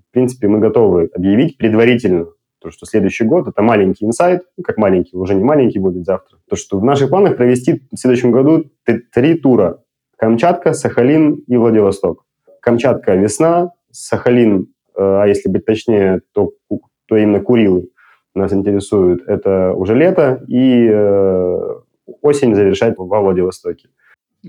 в 0.10 0.12
принципе, 0.12 0.48
мы 0.48 0.60
готовы 0.60 1.10
объявить 1.14 1.58
предварительно, 1.58 2.28
то, 2.62 2.72
что 2.72 2.86
следующий 2.86 3.24
год– 3.24 3.48
это 3.50 3.62
маленький 3.62 4.06
инсайт, 4.06 4.42
ну, 4.58 4.64
как 4.64 4.78
маленький, 4.78 5.16
уже 5.16 5.34
не 5.34 5.44
маленький 5.44 5.80
будет 5.80 6.04
завтра. 6.04 6.40
То, 6.50 6.56
что 6.56 6.78
в 6.78 6.84
наших 6.84 7.10
планах 7.10 7.38
провести 7.38 7.84
в 7.92 7.98
следующем 7.98 8.32
году 8.32 8.66
три 9.14 9.36
тура. 9.36 9.82
Камчатка, 10.18 10.74
Сахалин 10.74 11.36
и 11.48 11.56
Владивосток. 11.56 12.26
Камчатка– 12.62 13.16
весна, 13.16 13.72
Сахалин, 13.92 14.68
э, 14.96 15.02
а 15.02 15.26
если 15.26 15.48
быть 15.48 15.66
точнее, 15.66 16.22
то, 16.34 16.52
то 17.08 17.16
именно 17.16 17.40
Курилы 17.40 17.90
нас 18.36 18.52
интересуют, 18.52 19.28
это 19.28 19.74
уже 19.74 19.96
лето, 19.96 20.44
и 20.48 20.90
э, 20.92 21.60
осень 22.22 22.56
завершать 22.56 22.96
во 22.98 23.22
Владивостоке. 23.22 23.90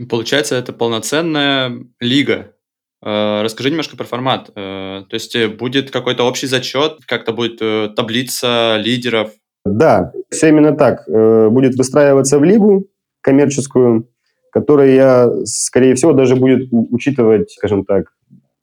Получается, 0.08 0.54
это 0.54 0.72
полноценная 0.72 1.84
лига, 1.98 2.54
Э, 3.02 3.42
расскажи 3.42 3.70
немножко 3.70 3.96
про 3.96 4.04
формат. 4.04 4.50
Э, 4.54 5.02
то 5.08 5.14
есть 5.14 5.34
э, 5.34 5.48
будет 5.48 5.90
какой-то 5.90 6.24
общий 6.24 6.46
зачет, 6.46 6.98
как-то 7.06 7.32
будет 7.32 7.58
таблица 7.94 8.76
лидеров? 8.78 9.30
Да, 9.64 10.12
все 10.30 10.48
именно 10.48 10.72
так. 10.72 11.04
Будет 11.06 11.76
выстраиваться 11.76 12.38
в 12.38 12.44
лигу 12.44 12.86
коммерческую, 13.20 14.08
которая, 14.52 14.94
я, 14.94 15.30
скорее 15.44 15.94
всего, 15.94 16.12
даже 16.12 16.34
будет 16.34 16.68
учитывать, 16.70 17.50
скажем 17.50 17.84
так, 17.84 18.06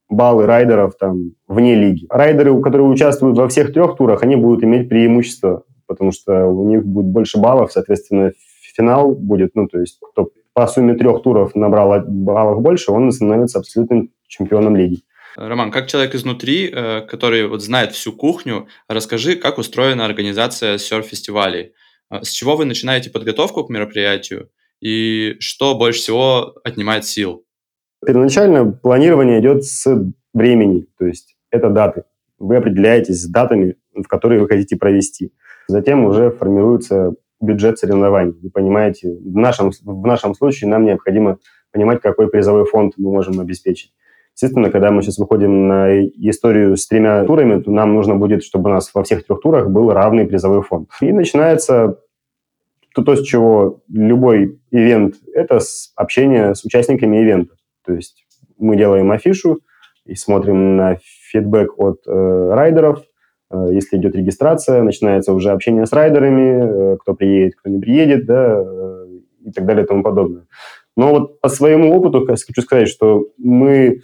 баллы 0.09 0.47
райдеров 0.47 0.97
там 0.97 1.33
вне 1.47 1.75
лиги. 1.75 2.07
Райдеры, 2.09 2.59
которые 2.61 2.87
участвуют 2.87 3.37
во 3.37 3.47
всех 3.47 3.73
трех 3.73 3.95
турах, 3.95 4.23
они 4.23 4.35
будут 4.35 4.63
иметь 4.63 4.89
преимущество, 4.89 5.63
потому 5.85 6.11
что 6.11 6.47
у 6.47 6.67
них 6.67 6.83
будет 6.83 7.07
больше 7.07 7.37
баллов, 7.37 7.71
соответственно, 7.71 8.31
финал 8.77 9.13
будет, 9.15 9.55
ну, 9.55 9.67
то 9.67 9.79
есть 9.79 9.99
кто 10.11 10.29
по 10.53 10.67
сумме 10.67 10.95
трех 10.95 11.21
туров 11.23 11.55
набрал 11.55 12.01
баллов 12.05 12.61
больше, 12.61 12.91
он 12.91 13.11
становится 13.11 13.59
абсолютным 13.59 14.11
чемпионом 14.27 14.75
лиги. 14.75 15.01
Роман, 15.35 15.69
как 15.69 15.87
человек 15.87 16.15
изнутри, 16.15 16.71
э, 16.73 17.01
который 17.01 17.47
вот 17.47 17.61
знает 17.61 17.91
всю 17.91 18.11
кухню, 18.11 18.67
расскажи, 18.87 19.35
как 19.35 19.59
устроена 19.59 20.03
организация 20.05 20.79
серф-фестивалей. 20.79 21.73
Э, 22.09 22.23
с 22.23 22.29
чего 22.29 22.55
вы 22.55 22.65
начинаете 22.65 23.11
подготовку 23.11 23.63
к 23.63 23.69
мероприятию 23.69 24.49
и 24.81 25.35
что 25.39 25.77
больше 25.77 25.99
всего 25.99 26.55
отнимает 26.63 27.05
сил? 27.05 27.43
Первоначально 28.05 28.71
планирование 28.71 29.39
идет 29.39 29.63
с 29.63 29.85
времени, 30.33 30.87
то 30.97 31.05
есть 31.05 31.35
это 31.51 31.69
даты. 31.69 32.03
Вы 32.39 32.57
определяетесь 32.57 33.21
с 33.21 33.27
датами, 33.27 33.75
в 33.93 34.07
которые 34.07 34.41
вы 34.41 34.47
хотите 34.47 34.75
провести. 34.75 35.33
Затем 35.67 36.05
уже 36.05 36.31
формируется 36.31 37.13
бюджет 37.39 37.79
соревнований. 37.79 38.35
Вы 38.41 38.49
понимаете, 38.49 39.09
в 39.09 39.35
нашем, 39.35 39.71
в 39.83 40.05
нашем 40.05 40.33
случае 40.33 40.69
нам 40.69 40.85
необходимо 40.85 41.37
понимать, 41.71 42.01
какой 42.01 42.29
призовой 42.29 42.65
фонд 42.65 42.93
мы 42.97 43.11
можем 43.11 43.39
обеспечить. 43.39 43.93
Естественно, 44.33 44.69
когда 44.69 44.91
мы 44.91 45.01
сейчас 45.01 45.17
выходим 45.17 45.67
на 45.67 46.03
историю 46.03 46.77
с 46.77 46.87
тремя 46.87 47.23
турами, 47.25 47.59
то 47.59 47.71
нам 47.71 47.95
нужно 47.95 48.15
будет, 48.15 48.43
чтобы 48.43 48.69
у 48.69 48.73
нас 48.73 48.91
во 48.93 49.03
всех 49.03 49.25
трех 49.25 49.41
турах 49.41 49.69
был 49.69 49.91
равный 49.91 50.27
призовой 50.27 50.61
фонд. 50.61 50.89
И 51.01 51.11
начинается 51.11 51.97
то, 52.93 53.03
то 53.03 53.15
с 53.15 53.23
чего 53.23 53.81
любой 53.89 54.59
ивент– 54.69 55.15
это 55.33 55.59
общение 55.95 56.53
с 56.53 56.63
участниками 56.63 57.17
ивента. 57.17 57.55
То 57.83 57.93
есть 57.93 58.27
мы 58.59 58.75
делаем 58.75 59.11
афишу 59.11 59.59
и 60.05 60.15
смотрим 60.15 60.75
на 60.75 60.97
фидбэк 61.31 61.79
от 61.79 62.01
э, 62.07 62.53
райдеров. 62.53 63.03
Э, 63.49 63.69
если 63.71 63.97
идет 63.97 64.15
регистрация, 64.15 64.83
начинается 64.83 65.33
уже 65.33 65.51
общение 65.51 65.85
с 65.85 65.93
райдерами, 65.93 66.93
э, 66.93 66.97
кто 66.97 67.13
приедет, 67.13 67.55
кто 67.55 67.69
не 67.69 67.79
приедет, 67.79 68.25
да, 68.25 68.63
э, 68.63 69.07
и 69.45 69.51
так 69.51 69.65
далее 69.65 69.85
и 69.85 69.87
тому 69.87 70.03
подобное. 70.03 70.45
Но 70.95 71.11
вот 71.11 71.39
по 71.41 71.49
своему 71.49 71.95
опыту 71.95 72.25
хочу 72.25 72.61
сказать, 72.61 72.89
что 72.89 73.27
мы 73.37 74.01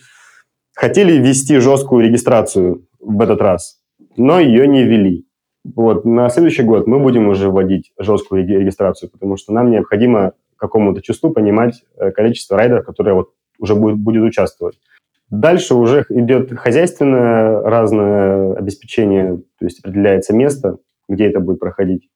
хотели 0.75 1.13
ввести 1.13 1.57
жесткую 1.57 2.05
регистрацию 2.05 2.85
в 2.99 3.21
этот 3.21 3.41
раз, 3.41 3.79
но 4.15 4.39
ее 4.39 4.67
не 4.67 4.83
ввели. 4.83 5.25
Вот. 5.63 6.05
На 6.05 6.29
следующий 6.29 6.63
год 6.63 6.87
мы 6.87 6.99
будем 6.99 7.27
уже 7.27 7.49
вводить 7.49 7.93
жесткую 7.97 8.45
регистрацию, 8.47 9.09
потому 9.09 9.37
что 9.37 9.53
нам 9.53 9.71
необходимо 9.71 10.33
какому-то 10.57 11.01
числу 11.01 11.31
понимать 11.31 11.83
количество 12.15 12.57
райдеров, 12.57 12.85
которые 12.85 13.15
вот 13.15 13.29
уже 13.59 13.75
будет, 13.75 13.97
будет 13.97 14.23
участвовать. 14.23 14.77
Дальше 15.33 15.73
уже 15.73 16.05
идет 16.09 16.55
хозяйственное 16.55 17.59
разное 17.61 18.53
обеспечение, 18.53 19.37
то 19.57 19.65
есть 19.65 19.79
определяется 19.79 20.31
место, 20.31 20.77
где 21.09 21.25
это 21.25 21.39
будет 21.39 21.59
проходить. 21.59 22.07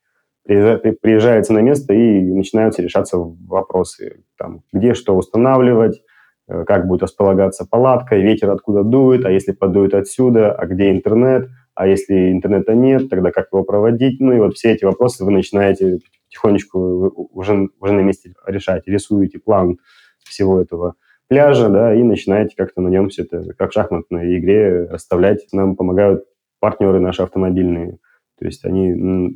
Приезжается 0.45 1.51
на 1.51 1.59
место 1.63 1.95
и 1.95 2.21
начинаются 2.21 2.83
решаться 2.83 3.17
вопросы, 3.17 4.23
там, 4.37 4.61
где 4.71 4.93
что 4.93 5.17
устанавливать, 5.17 5.99
э, 6.47 6.63
как 6.65 6.85
будет 6.87 7.01
располагаться 7.01 7.65
палатка, 7.65 8.17
ветер 8.17 8.51
откуда 8.51 8.83
дует, 8.83 9.25
а 9.25 9.31
если 9.31 9.51
подует 9.51 9.95
отсюда, 9.95 10.51
а 10.51 10.67
где 10.67 10.91
интернет, 10.91 11.49
а 11.73 11.87
если 11.87 12.31
интернета 12.31 12.75
нет, 12.75 13.09
тогда 13.09 13.31
как 13.31 13.47
его 13.51 13.63
проводить? 13.63 14.19
Ну 14.19 14.31
и 14.33 14.39
вот 14.39 14.53
все 14.53 14.73
эти 14.73 14.85
вопросы 14.85 15.25
вы 15.25 15.31
начинаете 15.31 16.01
потихонечку 16.27 17.29
уже, 17.33 17.67
уже 17.79 17.93
на 17.93 18.01
месте 18.01 18.35
решать, 18.45 18.83
рисуете 18.85 19.39
план 19.39 19.79
всего 20.23 20.61
этого 20.61 20.93
пляжа, 21.27 21.69
да, 21.69 21.93
и 21.93 22.03
начинаете 22.03 22.55
как-то 22.55 22.81
на 22.81 22.87
нем 22.87 23.09
все 23.09 23.23
это, 23.23 23.53
как 23.57 23.71
в 23.71 23.73
шахматной 23.73 24.39
игре, 24.39 24.85
расставлять. 24.85 25.47
Нам 25.51 25.75
помогают 25.75 26.25
партнеры 26.59 26.99
наши 26.99 27.21
автомобильные. 27.21 27.99
То 28.39 28.45
есть 28.45 28.65
они 28.65 28.93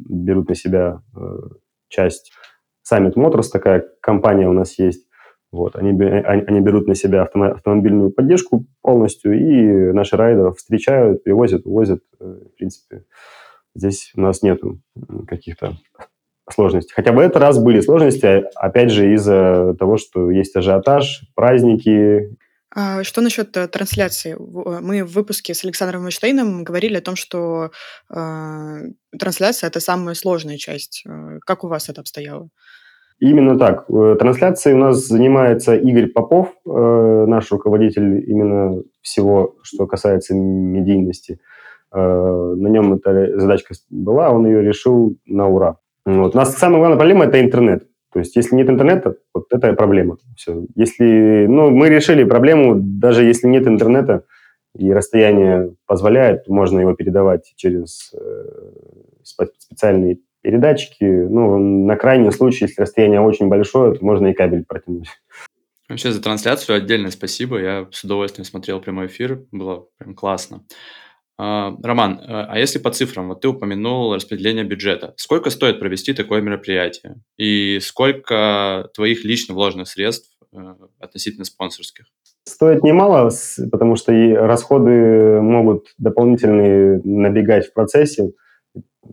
берут 0.08 0.50
на 0.50 0.56
себя 0.56 1.02
э, 1.16 1.20
часть 1.90 2.32
Summit 2.90 3.14
Motors, 3.16 3.50
такая 3.52 3.88
компания 4.02 4.48
у 4.48 4.54
нас 4.54 4.78
есть. 4.78 5.08
Вот, 5.52 5.76
они, 5.76 5.90
они, 6.02 6.44
они 6.44 6.62
берут 6.62 6.88
на 6.88 6.96
себя 6.96 7.24
автомобильную 7.24 8.12
поддержку 8.12 8.66
полностью, 8.82 9.34
и 9.34 9.92
наши 9.92 10.16
райдеров 10.16 10.58
встречают, 10.58 11.24
привозят, 11.24 11.66
увозят. 11.66 12.02
Э, 12.20 12.26
в 12.26 12.56
принципе, 12.58 13.06
здесь 13.76 14.12
у 14.16 14.22
нас 14.22 14.44
нет 14.44 14.62
каких-то 15.28 15.74
сложностей. 16.50 16.94
Хотя 16.96 17.12
бы 17.12 17.22
этот 17.22 17.38
раз 17.38 17.60
были 17.60 17.82
сложности, 17.82 18.46
опять 18.56 18.92
же, 18.92 19.14
из-за 19.14 19.76
того, 19.80 19.98
что 19.98 20.32
есть 20.32 20.56
ажиотаж, 20.56 21.24
праздники. 21.36 22.36
А 22.74 23.04
что 23.04 23.22
насчет 23.22 23.56
э, 23.58 23.68
трансляции? 23.68 24.34
Э, 24.34 24.80
мы 24.82 25.04
в 25.04 25.14
выпуске 25.14 25.54
с 25.54 25.64
Александром 25.64 26.06
Эйнштейном 26.06 26.64
говорили 26.64 26.98
о 26.98 27.02
том, 27.02 27.16
что 27.16 27.72
э, 28.10 28.78
трансляция 29.18 29.68
это 29.68 29.80
самая 29.80 30.16
сложная 30.16 30.58
часть. 30.58 31.04
Как 31.46 31.64
у 31.64 31.68
вас 31.68 31.90
это 31.90 32.02
обстояло? 32.02 32.50
Именно 33.22 33.58
так. 33.58 33.86
Э, 33.88 34.16
трансляцией 34.20 34.76
у 34.76 34.80
нас 34.80 35.06
занимается 35.06 35.76
Игорь 35.76 36.08
Попов, 36.08 36.56
э, 36.66 37.26
наш 37.28 37.52
руководитель 37.52 38.28
именно 38.28 38.82
всего, 39.04 39.58
что 39.62 39.86
касается 39.86 40.34
медийности. 40.34 41.40
Э, 41.94 42.00
на 42.00 42.68
нем 42.68 42.96
эта 42.96 43.40
задачка 43.40 43.76
была, 43.92 44.32
он 44.32 44.48
ее 44.48 44.64
решил 44.64 45.16
на 45.28 45.48
ура. 45.48 45.78
Вот. 46.06 46.36
У 46.36 46.38
нас 46.38 46.56
самая 46.58 46.80
главная 46.80 46.98
проблема– 46.98 47.26
это 47.26 47.40
интернет. 47.40 47.88
То 48.14 48.20
есть, 48.20 48.36
если 48.36 48.56
нет 48.56 48.70
интернета, 48.70 49.16
вот 49.34 49.46
это 49.52 49.74
проблема. 49.74 50.18
Все. 50.36 50.66
Если, 50.76 51.46
ну, 51.48 51.70
мы 51.70 51.90
решили 51.90 52.24
проблему, 52.24 52.76
даже 52.78 53.24
если 53.24 53.48
нет 53.48 53.68
интернета 53.68 54.26
и 54.78 54.92
расстояние 54.92 55.76
позволяет, 55.86 56.48
можно 56.48 56.80
его 56.80 56.94
передавать 56.94 57.54
через 57.56 58.12
э, 58.14 58.22
специальные 59.24 60.20
передатчики, 60.42 61.04
ну, 61.04 61.58
на 61.58 61.96
крайний 61.96 62.32
случай, 62.32 62.66
если 62.66 62.82
расстояние 62.82 63.22
очень 63.22 63.48
большое, 63.48 63.94
то 63.94 64.04
можно 64.04 64.28
и 64.28 64.34
кабель 64.34 64.66
протянуть. 64.66 65.08
Вообще 65.88 66.12
за 66.12 66.22
трансляцию 66.22 66.78
отдельное 66.78 67.12
спасибо. 67.12 67.60
Я 67.60 67.88
с 67.92 68.04
удовольствием 68.04 68.46
смотрел 68.46 68.80
прямой 68.80 69.08
эфир. 69.08 69.46
Было 69.52 69.88
прям 69.98 70.16
классно. 70.16 70.64
А, 71.44 71.76
Роман, 71.82 72.22
а, 72.28 72.46
а 72.52 72.60
если 72.60 72.78
по 72.78 72.92
цифрам? 72.92 73.28
Вот 73.30 73.42
ты 73.42 73.48
упомянул 73.48 74.14
распределение 74.14 74.64
бюджета. 74.64 75.16
Сколько 75.18 75.50
стоит 75.50 75.80
провести 75.80 76.14
такое 76.14 76.40
мероприятие? 76.40 77.16
И 77.36 77.80
сколько 77.82 78.92
твоих 78.94 79.26
лично 79.26 79.56
вложенных 79.56 79.88
средств 79.88 80.38
э, 80.54 80.58
относительно 81.00 81.46
спонсорских? 81.46 82.06
Стоит 82.44 82.84
немало, 82.84 83.32
потому 83.72 83.96
что 83.96 84.14
и 84.14 84.34
расходы 84.34 85.42
могут 85.42 85.88
дополнительные 85.98 87.02
набегать 87.04 87.66
в 87.66 87.74
процессе 87.74 88.34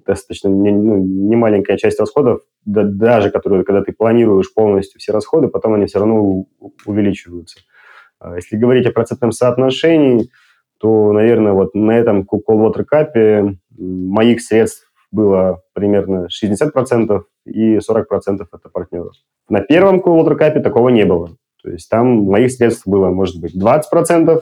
достаточно 0.05 0.49
не, 0.49 0.71
ну, 0.71 0.99
не 0.99 1.35
маленькая 1.35 1.79
часть 1.79 1.99
расходов, 1.99 2.43
да, 2.67 2.83
даже 2.85 3.31
которые, 3.31 3.64
когда 3.64 3.83
ты 3.83 3.93
планируешь 3.93 4.53
полностью 4.53 5.01
все 5.01 5.12
расходы, 5.12 5.49
потом 5.49 5.75
они 5.75 5.87
все 5.87 5.99
равно 5.99 6.45
увеличиваются. 6.85 7.61
А 8.21 8.35
если 8.37 8.59
говорить 8.59 8.85
о 8.85 8.93
процентном 8.93 9.33
соотношении, 9.33 10.29
то, 10.79 11.12
наверное, 11.12 11.53
вот 11.53 11.75
на 11.75 11.93
этом 11.93 12.21
Cold 12.21 12.45
Water 12.49 12.85
Cup 12.91 13.57
моих 13.77 14.41
средств 14.41 14.91
было 15.11 15.62
примерно 15.73 16.29
60% 16.29 17.23
и 17.47 17.77
40% 17.77 18.47
это 18.53 18.69
партнеров. 18.73 19.12
На 19.49 19.61
первом 19.61 20.01
Cold 20.01 20.25
Water 20.25 20.38
Cup 20.38 20.61
такого 20.61 20.88
не 20.91 21.05
было. 21.05 21.31
То 21.62 21.71
есть 21.71 21.88
там 21.88 22.07
моих 22.25 22.53
средств 22.53 22.87
было, 22.87 23.09
может 23.09 23.41
быть, 23.41 23.57
20%, 23.57 24.41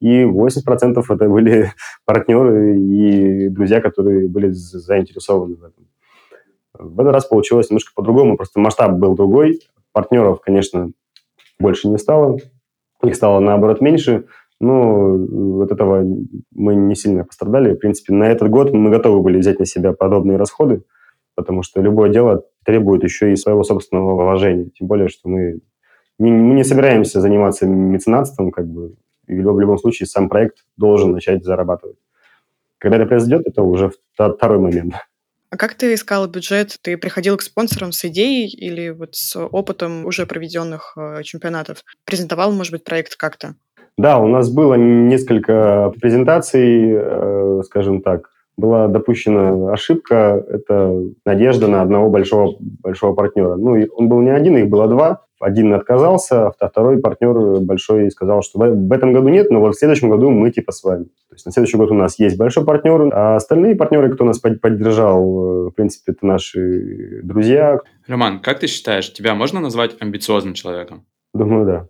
и 0.00 0.22
80% 0.22 1.02
это 1.08 1.28
были 1.28 1.72
партнеры 2.04 2.78
и 2.78 3.48
друзья, 3.48 3.80
которые 3.80 4.28
были 4.28 4.50
заинтересованы 4.50 5.56
в 5.56 5.64
этом. 5.64 5.86
В 6.74 7.00
этот 7.00 7.12
раз 7.12 7.24
получилось 7.24 7.70
немножко 7.70 7.92
по-другому, 7.94 8.36
просто 8.36 8.60
масштаб 8.60 8.92
был 8.92 9.16
другой. 9.16 9.60
Партнеров, 9.92 10.40
конечно, 10.40 10.92
больше 11.58 11.88
не 11.88 11.98
стало, 11.98 12.38
их 13.02 13.14
стало 13.16 13.40
наоборот 13.40 13.80
меньше, 13.80 14.26
но 14.60 15.62
от 15.62 15.70
этого 15.70 16.04
мы 16.52 16.74
не 16.74 16.94
сильно 16.94 17.24
пострадали. 17.24 17.74
В 17.74 17.78
принципе, 17.78 18.12
на 18.12 18.24
этот 18.24 18.48
год 18.50 18.72
мы 18.72 18.90
готовы 18.90 19.20
были 19.20 19.38
взять 19.38 19.58
на 19.58 19.66
себя 19.66 19.92
подобные 19.92 20.38
расходы, 20.38 20.82
потому 21.34 21.62
что 21.62 21.80
любое 21.80 22.10
дело 22.10 22.44
требует 22.64 23.04
еще 23.04 23.32
и 23.32 23.36
своего 23.36 23.62
собственного 23.62 24.14
вложения. 24.14 24.70
Тем 24.70 24.88
более, 24.88 25.08
что 25.08 25.28
мы 25.28 25.60
не, 26.18 26.30
мы 26.30 26.54
не 26.54 26.64
собираемся 26.64 27.20
заниматься 27.20 27.66
меценатством, 27.66 28.50
как 28.50 28.66
бы 28.66 28.94
и 29.28 29.34
в 29.34 29.60
любом 29.60 29.78
случае 29.78 30.06
сам 30.06 30.28
проект 30.28 30.64
должен 30.76 31.12
начать 31.12 31.44
зарабатывать. 31.44 31.98
Когда 32.78 32.96
это 32.96 33.06
произойдет, 33.06 33.46
это 33.46 33.62
уже 33.62 33.92
второй 34.14 34.58
момент. 34.58 34.94
А 35.50 35.56
как 35.56 35.74
ты 35.74 35.94
искал 35.94 36.26
бюджет? 36.28 36.78
Ты 36.82 36.98
приходил 36.98 37.36
к 37.36 37.42
спонсорам 37.42 37.92
с 37.92 38.04
идеей 38.04 38.48
или 38.48 38.90
вот 38.90 39.14
с 39.14 39.38
опытом 39.38 40.04
уже 40.04 40.26
проведенных 40.26 40.94
э, 40.96 41.22
чемпионатов? 41.22 41.84
Презентовал, 42.04 42.52
может 42.52 42.72
быть, 42.72 42.84
проект 42.84 43.16
как-то? 43.16 43.54
Да, 43.98 44.18
у 44.18 44.26
нас 44.28 44.50
было 44.50 44.74
несколько 44.74 45.92
презентаций, 46.00 46.92
э, 46.92 47.62
скажем 47.66 48.00
так. 48.00 48.30
Была 48.56 48.88
допущена 48.88 49.72
ошибка, 49.72 50.44
это 50.48 51.04
надежда 51.24 51.68
на 51.68 51.82
одного 51.82 52.08
большого, 52.08 52.56
большого 52.58 53.14
партнера. 53.14 53.56
Ну, 53.56 53.76
он 53.94 54.08
был 54.08 54.20
не 54.20 54.30
один, 54.30 54.56
их 54.56 54.68
было 54.68 54.88
два 54.88 55.22
один 55.40 55.72
отказался, 55.72 56.48
а 56.48 56.68
второй 56.68 56.98
партнер 56.98 57.60
большой 57.60 58.10
сказал, 58.10 58.42
что 58.42 58.58
в 58.58 58.92
этом 58.92 59.12
году 59.12 59.28
нет, 59.28 59.50
но 59.50 59.60
вот 59.60 59.74
в 59.74 59.78
следующем 59.78 60.10
году 60.10 60.30
мы 60.30 60.50
типа 60.50 60.72
с 60.72 60.82
вами. 60.82 61.04
То 61.04 61.34
есть 61.34 61.46
на 61.46 61.52
следующий 61.52 61.76
год 61.76 61.90
у 61.90 61.94
нас 61.94 62.18
есть 62.18 62.36
большой 62.36 62.64
партнер, 62.64 63.10
а 63.12 63.36
остальные 63.36 63.76
партнеры, 63.76 64.12
кто 64.12 64.24
нас 64.24 64.38
поддержал, 64.38 65.22
э, 65.22 65.68
в 65.68 65.70
принципе, 65.70 66.12
это 66.12 66.26
наши 66.26 67.20
друзья. 67.22 67.78
Роман, 68.06 68.40
как 68.40 68.60
ты 68.60 68.66
считаешь, 68.66 69.12
тебя 69.12 69.34
можно 69.34 69.60
назвать 69.60 69.96
амбициозным 70.00 70.54
человеком? 70.54 71.04
Думаю, 71.34 71.66
да. 71.66 71.88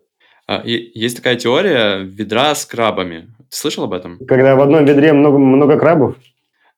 А, 0.48 0.62
есть 0.64 1.16
такая 1.16 1.36
теория 1.36 1.98
ведра 1.98 2.54
с 2.54 2.64
крабами. 2.64 3.28
Ты 3.50 3.56
слышал 3.56 3.84
об 3.84 3.92
этом? 3.92 4.18
Когда 4.26 4.56
в 4.56 4.60
одном 4.62 4.86
ведре 4.86 5.12
много, 5.12 5.36
много 5.36 5.78
крабов? 5.78 6.16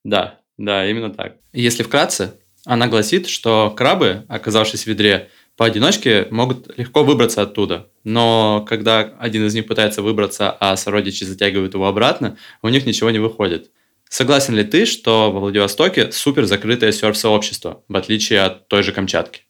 Да, 0.03 0.41
да, 0.59 0.87
именно 0.87 1.11
так. 1.11 1.37
Если 1.53 1.85
вкратце, 1.85 2.35
она 2.67 2.89
гласит, 2.89 3.29
что 3.29 3.73
крабы, 3.77 4.25
оказавшись 4.29 4.83
в 4.83 4.87
ведре, 4.89 5.29
поодиночке 5.57 6.27
могут 6.31 6.77
легко 6.79 7.05
выбраться 7.05 7.43
оттуда. 7.43 7.89
Но 8.03 8.67
когда 8.69 9.01
один 9.21 9.47
из 9.47 9.55
них 9.55 9.69
пытается 9.69 10.03
выбраться, 10.03 10.51
а 10.51 10.77
сородичи 10.77 11.23
затягивают 11.23 11.75
его 11.75 11.87
обратно, 11.87 12.37
у 12.63 12.69
них 12.69 12.87
ничего 12.87 13.11
не 13.11 13.21
выходит. 13.21 13.71
Согласен 14.09 14.57
ли 14.57 14.65
ты, 14.65 14.85
что 14.85 15.31
во 15.31 15.39
Владивостоке 15.39 16.11
супер 16.11 16.45
закрытое 16.47 16.91
серф-сообщество, 16.91 17.85
в 17.87 17.97
отличие 17.97 18.41
от 18.41 18.67
той 18.67 18.83
же 18.83 18.91
Камчатки? 18.91 19.43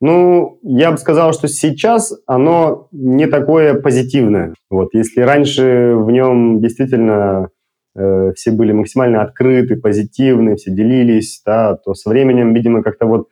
Ну, 0.00 0.58
я 0.62 0.92
бы 0.92 0.98
сказал, 0.98 1.32
что 1.32 1.48
сейчас 1.48 2.12
оно 2.26 2.88
не 2.92 3.26
такое 3.26 3.80
позитивное. 3.80 4.54
Вот, 4.70 4.92
если 4.92 5.22
раньше 5.22 5.94
в 5.96 6.10
нем 6.10 6.60
действительно 6.60 7.48
э, 7.94 8.32
все 8.34 8.50
были 8.50 8.72
максимально 8.72 9.22
открыты, 9.22 9.76
позитивны, 9.76 10.56
все 10.56 10.70
делились, 10.70 11.40
да, 11.46 11.76
то 11.76 11.94
со 11.94 12.10
временем, 12.10 12.52
видимо, 12.52 12.82
как-то 12.82 13.06
вот 13.06 13.28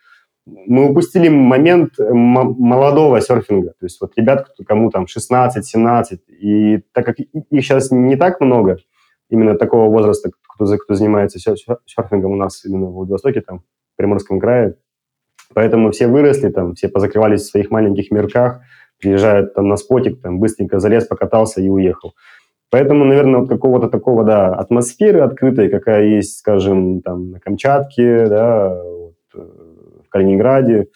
мы 0.46 0.90
упустили 0.90 1.28
момент 1.28 1.94
молодого 1.98 3.20
серфинга. 3.20 3.70
То 3.78 3.86
есть 3.86 4.00
вот 4.00 4.12
ребят, 4.16 4.48
кому 4.66 4.90
там 4.90 5.04
16-17, 5.04 6.18
и 6.28 6.82
так 6.92 7.04
как 7.04 7.16
их 7.18 7.64
сейчас 7.64 7.90
не 7.90 8.16
так 8.16 8.40
много, 8.40 8.78
именно 9.30 9.56
такого 9.56 9.90
возраста, 9.90 10.30
кто, 10.54 10.66
кто 10.76 10.94
занимается 10.94 11.38
серфингом 11.38 12.32
у 12.32 12.36
нас 12.36 12.64
именно 12.64 12.86
в 12.86 12.92
Владивостоке, 12.92 13.40
там, 13.40 13.60
в 13.60 13.96
Приморском 13.96 14.38
крае, 14.38 14.76
Поэтому 15.52 15.90
все 15.90 16.06
выросли, 16.06 16.48
там, 16.50 16.74
все 16.74 16.88
позакрывались 16.88 17.42
в 17.42 17.50
своих 17.50 17.70
маленьких 17.70 18.10
мирках, 18.10 18.60
приезжают 18.98 19.54
там 19.54 19.68
на 19.68 19.76
спотик, 19.76 20.20
там, 20.22 20.40
быстренько 20.40 20.78
залез, 20.78 21.06
покатался 21.06 21.60
и 21.60 21.68
уехал. 21.68 22.14
Поэтому, 22.70 23.04
наверное, 23.04 23.40
вот 23.40 23.48
какого-то 23.48 23.88
такого, 23.88 24.24
да, 24.24 24.54
атмосферы 24.54 25.20
открытой, 25.20 25.68
какая 25.68 26.06
есть, 26.06 26.38
скажем, 26.38 27.02
там, 27.02 27.30
на 27.30 27.40
Камчатке, 27.40 28.26
да, 28.26 28.82
вот, 28.82 29.14
э, 29.34 29.46
в 30.06 30.08
Калининграде, 30.08 30.88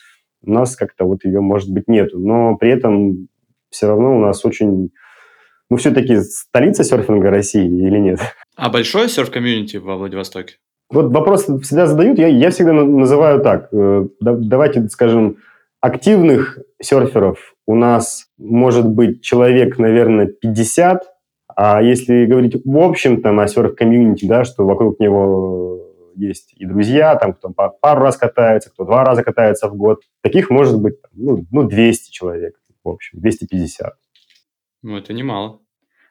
у 0.42 0.50
нас 0.50 0.74
как-то 0.76 1.04
вот 1.04 1.24
ее, 1.24 1.40
может 1.40 1.70
быть, 1.70 1.86
нету. 1.86 2.18
Но 2.18 2.56
при 2.56 2.70
этом 2.70 3.28
все 3.70 3.86
равно 3.86 4.16
у 4.16 4.20
нас 4.20 4.44
очень... 4.44 4.90
Ну, 5.70 5.76
все-таки 5.76 6.16
столица 6.20 6.82
серфинга 6.82 7.30
России 7.30 7.66
или 7.66 7.98
нет? 7.98 8.20
А 8.56 8.70
большое 8.70 9.08
серф-комьюнити 9.08 9.76
во 9.76 9.96
Владивостоке? 9.96 10.56
Вот 10.90 11.12
вопрос 11.12 11.44
всегда 11.62 11.86
задают, 11.86 12.18
я, 12.18 12.28
я 12.28 12.50
всегда 12.50 12.72
называю 12.72 13.40
так. 13.40 13.68
Э, 13.72 14.06
давайте, 14.20 14.88
скажем, 14.88 15.36
активных 15.80 16.58
серферов 16.80 17.54
у 17.66 17.74
нас 17.74 18.26
может 18.38 18.88
быть 18.88 19.22
человек, 19.22 19.78
наверное, 19.78 20.26
50, 20.26 21.04
а 21.54 21.82
если 21.82 22.24
говорить 22.24 22.56
в 22.64 22.78
общем 22.78 23.20
там 23.20 23.40
о 23.40 23.48
серф-комьюнити, 23.48 24.24
да, 24.26 24.44
что 24.44 24.64
вокруг 24.64 24.98
него 25.00 25.92
есть 26.14 26.54
и 26.56 26.64
друзья, 26.64 27.14
там 27.16 27.34
кто 27.34 27.50
пару 27.50 28.00
раз 28.00 28.16
катается, 28.16 28.70
кто 28.70 28.84
два 28.84 29.04
раза 29.04 29.22
катается 29.22 29.68
в 29.68 29.76
год, 29.76 30.02
таких 30.22 30.50
может 30.50 30.80
быть 30.80 30.96
ну, 31.12 31.44
ну 31.50 31.64
200 31.64 32.10
человек, 32.10 32.54
в 32.82 32.88
общем, 32.88 33.20
250. 33.20 33.94
Ну, 34.82 34.96
это 34.96 35.12
немало. 35.12 35.60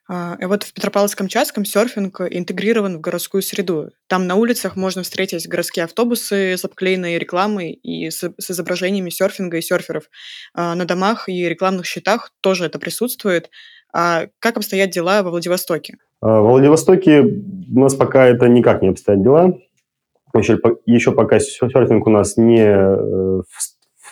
А, 0.10 0.38
и 0.40 0.46
вот 0.46 0.64
в 0.64 0.74
Петропавловск-Камчатском 0.74 1.66
серфинг 1.66 2.22
интегрирован 2.22 2.98
в 2.98 3.02
городскую 3.02 3.42
среду. 3.42 3.92
Там 4.08 4.26
на 4.26 4.36
улицах 4.36 4.76
можно 4.76 5.04
встретить 5.04 5.48
городские 5.48 5.86
автобусы 5.86 6.56
с 6.56 6.64
обклеенной 6.64 7.18
рекламой 7.18 7.72
и 7.72 8.10
с, 8.10 8.24
с 8.38 8.52
изображениями 8.52 9.10
серфинга 9.10 9.58
и 9.58 9.62
серферов. 9.62 10.10
А, 10.54 10.76
на 10.76 10.86
домах 10.86 11.28
и 11.28 11.50
рекламных 11.50 11.86
щитах 11.86 12.32
тоже 12.42 12.66
это 12.66 12.80
присутствует. 12.80 13.50
А 13.94 14.28
как 14.40 14.58
обстоят 14.58 14.92
дела 14.92 15.24
во 15.24 15.32
Владивостоке? 15.32 15.98
А, 16.22 16.42
во 16.42 16.52
Владивостоке 16.52 17.22
у 17.22 17.80
нас 17.80 17.96
пока 17.96 18.28
это 18.28 18.48
никак 18.48 18.82
не 18.82 18.90
обстоят 18.90 19.22
дела. 19.22 19.58
Еще, 20.34 20.60
еще 20.86 21.12
пока 21.12 21.40
серфинг 21.40 22.06
у 22.06 22.12
нас 22.12 22.38
не 22.38 22.62
э, 22.62 23.42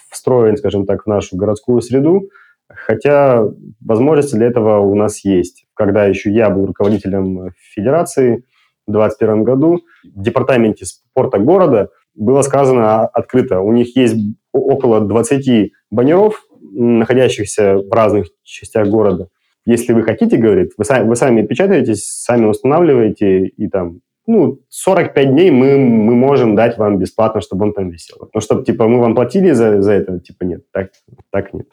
встроен, 0.10 0.58
скажем 0.58 0.86
так, 0.86 1.04
в 1.04 1.08
нашу 1.08 1.38
городскую 1.38 1.82
среду. 1.82 2.30
Хотя 2.68 3.44
возможности 3.80 4.36
для 4.36 4.48
этого 4.48 4.80
у 4.80 4.96
нас 4.96 5.24
есть. 5.24 5.66
Когда 5.74 6.06
еще 6.06 6.32
я 6.32 6.50
был 6.50 6.66
руководителем 6.66 7.52
федерации 7.74 8.44
в 8.88 8.92
2021 8.92 9.44
году, 9.44 9.80
в 10.04 10.22
департаменте 10.22 10.86
спорта 10.86 11.40
города 11.40 11.90
было 12.16 12.42
сказано 12.42 13.06
открыто, 13.06 13.60
у 13.60 13.72
них 13.72 13.96
есть 13.96 14.16
около 14.52 15.02
20 15.02 15.72
баннеров, 15.92 16.46
находящихся 16.62 17.78
в 17.78 17.92
разных 17.92 18.28
частях 18.44 18.88
города. 18.88 19.28
Если 19.66 19.94
вы 19.94 20.04
хотите, 20.04 20.38
говорит, 20.38 20.74
вы 20.78 20.86
сами, 20.86 21.08
вы 21.08 21.16
сами 21.16 21.46
печатаетесь, 21.46 22.06
сами 22.06 22.46
устанавливаете, 22.46 23.48
и 23.48 23.68
там 23.68 24.02
ну, 24.28 24.60
45 24.70 25.30
дней 25.30 25.52
мы, 25.52 25.78
мы 25.78 26.16
можем 26.16 26.56
дать 26.56 26.78
вам 26.78 26.98
бесплатно, 26.98 27.42
чтобы 27.42 27.66
он 27.66 27.74
там 27.74 27.90
висел. 27.90 28.30
Но 28.34 28.40
чтобы, 28.40 28.64
типа, 28.64 28.88
мы 28.88 29.00
вам 29.00 29.16
платили 29.16 29.52
за, 29.52 29.82
за 29.82 29.94
это, 29.94 30.20
типа, 30.20 30.44
нет, 30.44 30.64
так, 30.72 30.90
так 31.32 31.54
нет. 31.54 31.68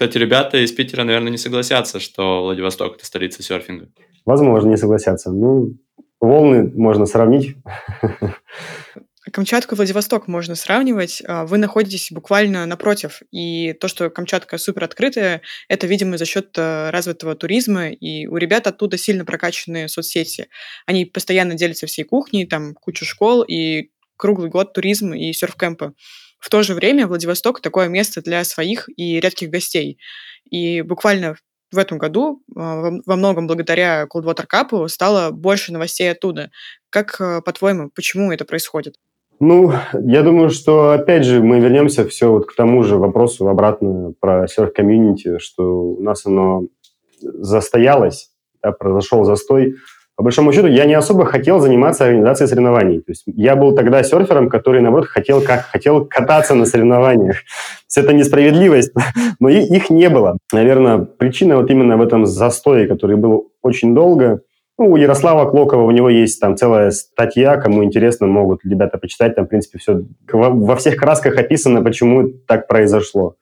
Кстати, 0.00 0.16
ребята 0.16 0.56
из 0.56 0.72
Питера, 0.72 1.04
наверное, 1.04 1.30
не 1.30 1.36
согласятся, 1.36 2.00
что 2.00 2.40
Владивосток– 2.44 2.94
это 2.96 3.04
столица 3.04 3.42
серфинга. 3.42 3.90
Возможно, 4.24 4.70
не 4.70 4.78
согласятся. 4.78 5.30
Ну, 5.30 5.76
волны 6.22 6.72
можно 6.74 7.04
сравнить. 7.04 7.56
Камчатку 9.30 9.74
и 9.74 9.76
Владивосток 9.76 10.26
можно 10.26 10.54
сравнивать. 10.54 11.22
А, 11.26 11.44
вы 11.44 11.58
находитесь 11.58 12.10
буквально 12.10 12.64
напротив. 12.64 13.20
И 13.30 13.74
то, 13.74 13.88
что 13.88 14.08
Камчатка 14.08 14.56
супер 14.56 14.84
открытая, 14.84 15.42
это, 15.68 15.86
видимо, 15.86 16.16
за 16.16 16.24
счет 16.24 16.56
э, 16.56 16.88
развитого 16.88 17.34
туризма. 17.34 17.90
И 17.90 18.26
у 18.26 18.38
ребят 18.38 18.66
оттуда 18.66 18.96
сильно 18.96 19.26
прокачанные 19.26 19.86
соцсети. 19.88 20.48
Они 20.86 21.04
постоянно 21.04 21.56
делятся 21.56 21.86
всей 21.86 22.04
кухней, 22.04 22.46
там 22.46 22.72
куча 22.72 23.04
школ 23.04 23.42
и 23.42 23.90
круглый 24.16 24.48
год 24.48 24.72
туризм 24.72 25.12
и 25.12 25.34
серф-кемпы. 25.34 25.92
В 26.40 26.48
то 26.50 26.62
же 26.62 26.74
время 26.74 27.06
Владивосток 27.06 27.60
такое 27.60 27.88
место 27.88 28.22
для 28.22 28.42
своих 28.44 28.88
и 28.96 29.20
редких 29.20 29.50
гостей. 29.50 29.98
И 30.50 30.82
буквально 30.82 31.36
в 31.70 31.78
этом 31.78 31.98
году 31.98 32.42
а, 32.56 32.90
во 33.06 33.16
многом 33.16 33.46
благодаря 33.46 34.08
Coldwater 34.12 34.46
Cup 34.52 34.88
стало 34.88 35.30
больше 35.30 35.72
новостей 35.72 36.10
оттуда. 36.10 36.50
Как, 36.88 37.20
э, 37.20 37.42
по-твоему, 37.44 37.90
почему 37.94 38.32
это 38.32 38.44
происходит? 38.44 38.96
Ну, 39.38 39.72
я 39.94 40.22
думаю, 40.22 40.50
что, 40.50 40.90
опять 40.90 41.24
же, 41.24 41.42
мы 41.42 41.60
вернемся 41.60 42.06
все 42.06 42.30
вот 42.30 42.46
к 42.46 42.54
тому 42.54 42.82
же 42.82 42.96
вопросу 42.96 43.48
обратно 43.48 44.12
про 44.18 44.48
серф-комьюнити, 44.48 45.38
что 45.38 45.62
у 45.62 46.02
нас 46.02 46.26
оно 46.26 46.64
застоялось, 47.20 48.30
да, 48.62 48.72
произошел 48.72 49.24
застой, 49.24 49.76
по 50.20 50.24
большому 50.24 50.52
счету, 50.52 50.66
я 50.66 50.84
не 50.84 50.92
особо 50.92 51.24
хотел 51.24 51.60
заниматься 51.60 52.04
организацией 52.04 52.46
соревнований. 52.46 52.98
То 52.98 53.12
есть 53.12 53.22
я 53.24 53.56
был 53.56 53.74
тогда 53.74 54.02
серфером, 54.02 54.50
который, 54.50 54.82
наоборот, 54.82 55.08
хотел, 55.08 55.40
как, 55.40 55.62
хотел 55.62 56.04
кататься 56.04 56.54
на 56.54 56.66
соревнованиях. 56.66 57.36
То 57.94 58.02
это 58.02 58.12
несправедливость, 58.12 58.92
но 59.40 59.48
их 59.48 59.88
не 59.88 60.10
было. 60.10 60.36
Наверное, 60.52 60.98
причина 60.98 61.56
вот 61.56 61.70
именно 61.70 61.96
в 61.96 62.02
этом 62.02 62.26
застое, 62.26 62.86
который 62.86 63.16
был 63.16 63.50
очень 63.62 63.94
долго. 63.94 64.42
Ну, 64.78 64.90
у 64.90 64.96
Ярослава 64.96 65.50
Клокова, 65.50 65.84
у 65.84 65.90
него 65.90 66.10
есть 66.10 66.38
там 66.38 66.54
целая 66.54 66.90
статья, 66.90 67.56
кому 67.56 67.82
интересно, 67.82 68.26
могут 68.26 68.60
ребята 68.62 68.98
почитать. 68.98 69.36
Там, 69.36 69.46
в 69.46 69.48
принципе, 69.48 69.78
все 69.78 70.02
во 70.30 70.76
всех 70.76 70.96
красках 70.96 71.38
описано, 71.38 71.82
почему 71.82 72.28
так 72.46 72.68
произошло. 72.68 73.36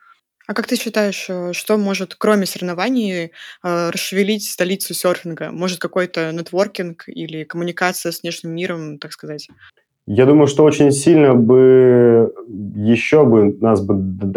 А 0.48 0.54
как 0.54 0.66
ты 0.66 0.76
считаешь, 0.76 1.26
э, 1.28 1.52
что 1.52 1.76
может, 1.76 2.14
кроме 2.14 2.46
соревнований, 2.46 3.26
э, 3.26 3.90
расшевелить 3.90 4.48
столицу 4.48 4.94
серфинга? 4.94 5.50
Может, 5.52 5.78
какой-то 5.78 6.32
нетворкинг 6.32 7.04
или 7.06 7.44
коммуникация 7.44 8.12
с 8.12 8.22
внешним 8.22 8.54
миром, 8.54 8.98
так 8.98 9.12
сказать? 9.12 9.48
Я 10.06 10.24
думаю, 10.24 10.46
что 10.46 10.64
очень 10.64 10.90
сильно 10.90 11.34
бы 11.34 12.32
еще 12.76 13.26
бы 13.26 13.58
нас 13.61 13.82
бы 13.82 13.94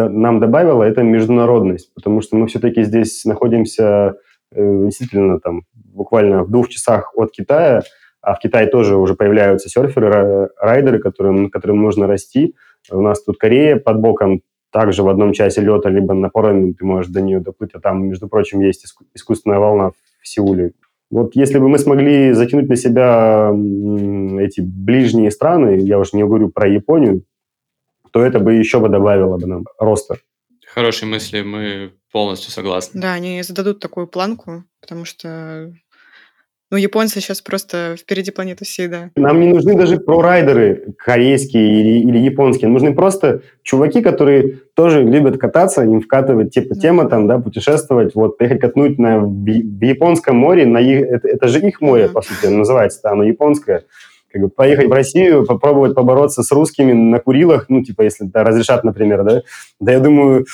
нам 0.10 0.42
добавило 0.42 0.84
это 0.84 1.02
международность, 1.02 1.94
потому 1.94 2.20
что 2.20 2.36
мы 2.36 2.48
все-таки 2.48 2.84
здесь 2.84 3.24
находимся 3.24 4.18
э, 4.54 4.84
действительно 4.84 5.40
там 5.40 5.62
буквально 5.74 6.44
в 6.44 6.52
двух 6.52 6.68
часах 6.68 7.14
от 7.16 7.32
Китая, 7.32 7.84
а 8.22 8.36
в 8.36 8.40
Китае 8.40 8.68
тоже 8.68 8.98
уже 8.98 9.16
появляются 9.16 9.70
серферы, 9.70 10.50
райдеры, 10.58 11.00
которым, 11.00 11.50
которым 11.50 11.82
нужно 11.82 12.06
расти. 12.06 12.54
У 12.92 13.00
нас 13.00 13.24
тут 13.24 13.38
Корея 13.38 13.78
под 13.78 14.00
боком, 14.02 14.42
также 14.72 15.04
в 15.04 15.10
одном 15.10 15.34
часе 15.34 15.62
лета, 15.62 15.90
либо 15.90 16.14
на 16.14 16.30
пароме 16.30 16.74
ты 16.74 16.86
можешь 16.86 17.12
до 17.12 17.22
нее 17.22 17.40
доплыть, 17.40 17.72
а 17.74 17.80
там, 17.80 18.08
между 18.08 18.28
прочим, 18.28 18.62
есть 18.62 18.86
искусственная 19.14 19.60
волна 19.60 19.92
в 20.22 20.28
Сеуле. 20.28 20.72
Вот 21.10 21.36
если 21.36 21.60
бы 21.60 21.68
мы 21.68 21.78
смогли 21.78 22.32
затянуть 22.32 22.70
на 22.70 22.78
себя 22.78 23.52
эти 24.40 24.62
ближние 24.62 25.30
страны, 25.30 25.78
я 25.82 26.00
уж 26.00 26.14
не 26.14 26.24
говорю 26.24 26.50
про 26.50 26.70
Японию, 26.70 27.24
то 28.12 28.24
это 28.24 28.40
бы 28.40 28.54
еще 28.54 28.80
бы 28.80 28.90
добавило 28.90 29.38
бы 29.38 29.46
нам 29.46 29.66
роста. 29.78 30.18
Хорошие 30.74 31.10
мысли, 31.10 31.42
мы 31.42 31.92
полностью 32.14 32.52
согласны. 32.52 33.02
Да, 33.02 33.14
они 33.14 33.44
зададут 33.44 33.80
такую 33.80 34.08
планку, 34.08 34.64
потому 34.80 35.04
что 35.04 35.74
ну, 36.72 36.78
японцы 36.78 37.20
сейчас 37.20 37.42
просто 37.42 37.96
впереди 38.00 38.32
планеты 38.32 38.64
всей, 38.64 38.88
да. 38.88 39.10
Нам 39.18 39.42
не 39.42 39.48
нужны 39.48 39.76
даже 39.76 39.98
прорайдеры 39.98 40.94
корейские 40.98 41.82
или, 41.82 42.10
или 42.10 42.18
японские. 42.18 42.68
Нам 42.68 42.74
нужны 42.74 42.96
просто 42.96 43.42
чуваки, 43.62 44.02
которые 44.02 44.62
тоже 44.74 45.04
любят 45.04 45.38
кататься, 45.38 45.84
им 45.84 46.00
вкатывать 46.00 46.54
типа 46.54 46.76
тема 46.76 47.10
там, 47.10 47.28
да, 47.28 47.40
путешествовать, 47.40 48.16
вот, 48.16 48.38
поехать 48.38 48.62
катнуть 48.62 48.98
на, 49.00 49.20
в, 49.20 49.44
в 49.44 49.84
японском 49.84 50.38
море, 50.38 50.66
на, 50.66 50.80
это, 50.80 51.28
это 51.28 51.48
же 51.50 51.60
их 51.60 51.82
море, 51.82 52.08
по 52.08 52.22
сути, 52.22 52.46
называется, 52.46 53.02
да, 53.04 53.12
оно 53.12 53.24
японское. 53.24 53.84
Как 54.32 54.42
бы 54.42 54.50
поехать 54.50 54.88
в 54.88 54.92
Россию, 54.92 55.46
попробовать 55.46 55.96
побороться 55.96 56.44
с 56.44 56.52
русскими 56.52 56.94
на 56.94 57.20
Курилах, 57.20 57.66
ну, 57.70 57.84
типа, 57.84 58.04
если 58.04 58.26
да, 58.26 58.44
разрешат, 58.44 58.84
например, 58.84 59.24
да, 59.24 59.42
да 59.80 59.92
я 59.92 60.00
думаю, 60.00 60.46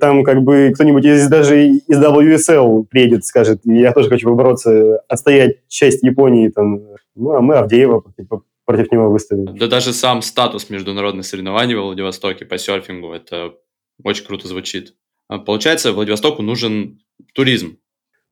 там 0.00 0.24
как 0.24 0.42
бы 0.42 0.72
кто-нибудь 0.74 1.04
из 1.04 1.28
даже 1.28 1.66
из 1.66 2.02
WSL 2.02 2.84
приедет, 2.84 3.24
скажет, 3.24 3.60
я 3.64 3.92
тоже 3.92 4.08
хочу 4.08 4.28
побороться, 4.28 4.98
отстоять 5.08 5.58
часть 5.68 6.02
Японии, 6.02 6.48
там, 6.48 6.80
ну, 7.14 7.32
а 7.32 7.40
мы 7.40 7.56
Авдеева 7.56 8.02
типа, 8.16 8.42
против 8.64 8.92
него 8.92 9.10
выставим. 9.10 9.56
Да 9.56 9.66
даже 9.66 9.92
сам 9.92 10.22
статус 10.22 10.70
международных 10.70 11.24
соревнований 11.24 11.74
в 11.74 11.80
Владивостоке 11.80 12.44
по 12.44 12.58
серфингу, 12.58 13.12
это 13.12 13.54
очень 14.02 14.24
круто 14.24 14.48
звучит. 14.48 14.94
А 15.28 15.38
получается, 15.38 15.92
Владивостоку 15.92 16.42
нужен 16.42 17.00
туризм, 17.34 17.78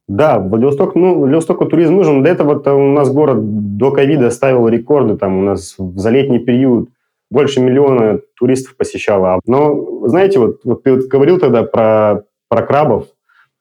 да, 0.09 0.39
Владивосток, 0.39 0.95
ну, 0.95 1.19
Владивостоку 1.19 1.67
туризм 1.67 1.97
нужен. 1.97 2.23
До 2.23 2.31
этого 2.31 2.59
у 2.75 2.93
нас 2.93 3.13
город 3.13 3.77
до 3.77 3.91
ковида 3.91 4.31
ставил 4.31 4.69
рекорды. 4.69 5.17
Там 5.17 5.39
у 5.39 5.43
нас 5.43 5.75
за 5.77 6.11
летний 6.11 6.39
период 6.39 6.91
больше 7.29 7.61
миллиона 7.61 8.21
туристов 8.37 8.77
посещало. 8.77 9.41
Но, 9.47 10.07
знаете, 10.07 10.39
вот, 10.39 10.61
вот 10.65 10.85
ты 10.85 10.95
вот 10.95 11.07
говорил 11.07 11.41
тогда 11.41 11.65
про, 11.65 12.25
про 12.49 12.63
крабов. 12.63 13.09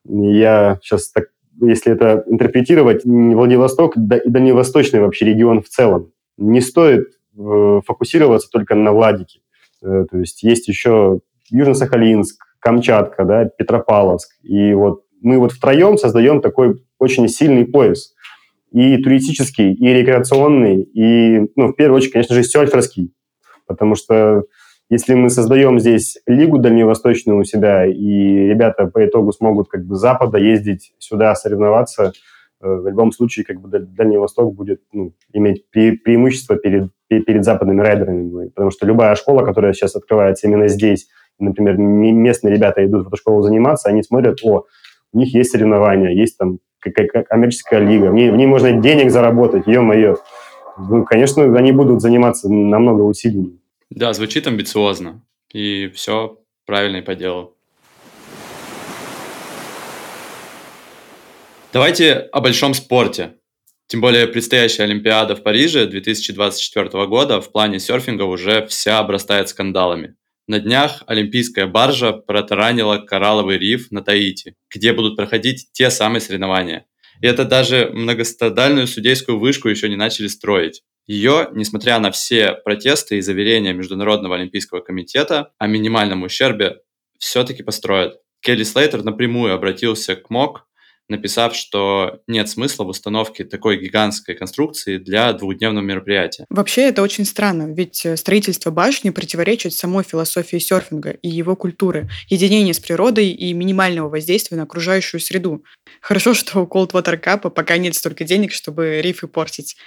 Я 0.08 0.78
сейчас 0.84 1.10
так, 1.12 1.26
если 1.62 1.94
это 1.94 2.24
интерпретировать, 2.28 3.04
Владивосток 3.06 3.94
да, 3.96 4.18
и 4.18 4.30
дальневосточный 4.30 5.00
вообще 5.00 5.26
регион 5.26 5.64
в 5.64 5.70
целом. 5.70 6.12
Не 6.38 6.62
стоит 6.62 7.08
э, 7.36 7.82
фокусироваться 7.88 8.50
только 8.52 8.76
на 8.76 8.92
Владике. 8.92 9.40
Э, 9.82 10.06
то 10.12 10.20
есть 10.20 10.44
есть 10.44 10.68
еще 10.68 11.22
Южно-Сахалинск, 11.52 12.36
Камчатка, 12.60 13.26
да, 13.26 13.46
Петропавловск. 13.46 14.30
И 14.44 14.74
вот 14.74 15.05
мы 15.26 15.40
вот 15.40 15.52
втроем 15.52 15.98
создаем 15.98 16.40
такой 16.40 16.82
очень 17.00 17.28
сильный 17.28 17.66
пояс. 17.66 18.14
И 18.72 18.98
туристический, 18.98 19.74
и 19.74 19.88
рекреационный, 19.88 20.82
и, 20.82 21.50
ну, 21.56 21.70
в 21.70 21.76
первую 21.76 21.98
очередь, 21.98 22.14
конечно 22.14 22.36
же, 22.36 22.44
серферский. 22.44 23.14
Потому 23.68 23.96
что 23.96 24.44
если 24.90 25.16
мы 25.16 25.30
создаем 25.30 25.80
здесь 25.80 26.20
лигу 26.28 26.60
дальневосточную 26.60 27.40
у 27.40 27.44
себя, 27.44 27.86
и 27.86 27.96
ребята 27.96 28.86
по 28.86 29.04
итогу 29.04 29.32
смогут 29.32 29.68
как 29.68 29.86
бы 29.86 29.96
с 29.96 30.00
запада 30.00 30.38
ездить 30.38 30.94
сюда 31.00 31.34
соревноваться, 31.36 32.12
э, 32.62 32.68
в 32.68 32.88
любом 32.88 33.12
случае 33.12 33.46
как 33.46 33.62
бы 33.62 33.80
Дальний 33.80 34.18
Восток 34.18 34.54
будет 34.54 34.82
ну, 34.94 35.14
иметь 35.34 35.66
пре- 35.76 35.96
преимущество 35.96 36.56
перед, 36.56 36.92
перед 37.08 37.44
западными 37.44 37.82
райдерами. 37.82 38.50
Потому 38.50 38.70
что 38.70 38.86
любая 38.86 39.16
школа, 39.16 39.44
которая 39.44 39.74
сейчас 39.74 39.96
открывается 39.96 40.48
именно 40.48 40.68
здесь, 40.68 41.08
например, 41.40 41.78
местные 41.78 42.54
ребята 42.54 42.86
идут 42.86 43.06
в 43.06 43.08
эту 43.08 43.18
школу 43.18 43.42
заниматься, 43.42 43.90
они 43.90 44.04
смотрят, 44.04 44.40
о, 44.44 44.66
у 45.16 45.20
них 45.20 45.34
есть 45.34 45.52
соревнования, 45.52 46.12
есть 46.12 46.38
там 46.38 46.60
коммерческая 46.82 47.80
лига, 47.80 48.12
в 48.12 48.14
ней, 48.14 48.30
в 48.30 48.36
ней 48.36 48.46
можно 48.46 48.72
денег 48.74 49.10
заработать, 49.10 49.66
ё-моё. 49.66 50.18
Ну, 50.78 51.06
конечно, 51.06 51.44
они 51.58 51.72
будут 51.72 52.02
заниматься 52.02 52.52
намного 52.52 53.02
усиленнее. 53.02 53.58
Да, 53.90 54.14
звучит 54.14 54.46
амбициозно. 54.46 55.22
И 55.54 55.90
все 55.96 56.38
правильно 56.66 56.98
и 56.98 57.02
по 57.02 57.16
делу. 57.16 57.56
Давайте 61.72 62.14
о 62.14 62.42
большом 62.42 62.74
спорте. 62.74 63.36
Тем 63.88 64.02
более 64.02 64.28
предстоящая 64.28 64.84
Олимпиада 64.84 65.36
в 65.36 65.44
Париже 65.44 65.86
2024 65.86 67.06
года 67.06 67.40
в 67.40 67.52
плане 67.52 67.80
серфинга 67.80 68.24
уже 68.24 68.66
вся 68.66 69.00
обрастает 69.00 69.48
скандалами. 69.48 70.16
На 70.48 70.60
днях 70.60 71.04
олимпийская 71.08 71.66
баржа 71.66 72.14
протаранила 72.14 72.98
коралловый 72.98 73.58
риф 73.58 73.90
на 73.90 74.04
Таити, 74.04 74.56
где 74.70 74.94
будут 74.94 75.16
проходить 75.16 75.70
те 75.72 75.90
самые 75.90 76.22
соревнования. 76.22 76.86
И 77.22 77.26
это 77.26 77.46
даже 77.46 77.90
многострадальную 77.92 78.86
судейскую 78.86 79.40
вышку 79.40 79.70
еще 79.70 79.90
не 79.90 79.96
начали 79.96 80.28
строить. 80.28 80.84
Ее, 81.08 81.50
несмотря 81.54 81.98
на 81.98 82.12
все 82.12 82.54
протесты 82.54 83.18
и 83.18 83.22
заверения 83.22 83.74
Международного 83.74 84.36
олимпийского 84.36 84.82
комитета 84.82 85.52
о 85.58 85.66
минимальном 85.66 86.22
ущербе, 86.22 86.78
все-таки 87.18 87.64
построят. 87.64 88.20
Келли 88.42 88.64
Слейтер 88.64 89.04
напрямую 89.04 89.56
обратился 89.56 90.16
к 90.16 90.30
МОК 90.30 90.68
написав, 91.10 91.56
что 91.56 92.20
нет 92.28 92.50
смысла 92.50 92.84
в 92.84 92.90
установке 92.90 93.44
такой 93.44 93.78
гигантской 93.78 94.36
конструкции 94.36 94.98
для 94.98 95.32
двухдневного 95.34 95.84
мероприятия. 95.84 96.46
Вообще 96.50 96.84
это 96.84 97.02
очень 97.02 97.26
странно, 97.26 97.74
ведь 97.74 98.06
э, 98.06 98.18
строительство 98.18 98.72
башни 98.72 99.12
противоречит 99.12 99.74
самой 99.74 100.04
философии 100.04 100.58
серфинга 100.58 101.12
и 101.12 101.30
его 101.30 101.56
культуры, 101.56 102.10
единения 102.28 102.74
с 102.74 102.80
природой 102.80 103.30
и 103.30 103.54
минимального 103.54 104.10
воздействия 104.10 104.58
на 104.58 104.64
окружающую 104.64 105.22
среду. 105.22 105.64
Хорошо, 106.02 106.34
что 106.34 106.62
у 106.62 106.68
Coldwater 106.68 107.22
Cup 107.22 107.50
пока 107.50 107.78
нет 107.78 107.96
столько 107.96 108.24
денег, 108.24 108.52
чтобы 108.52 109.02
рифы 109.02 109.28
портить. 109.28 109.78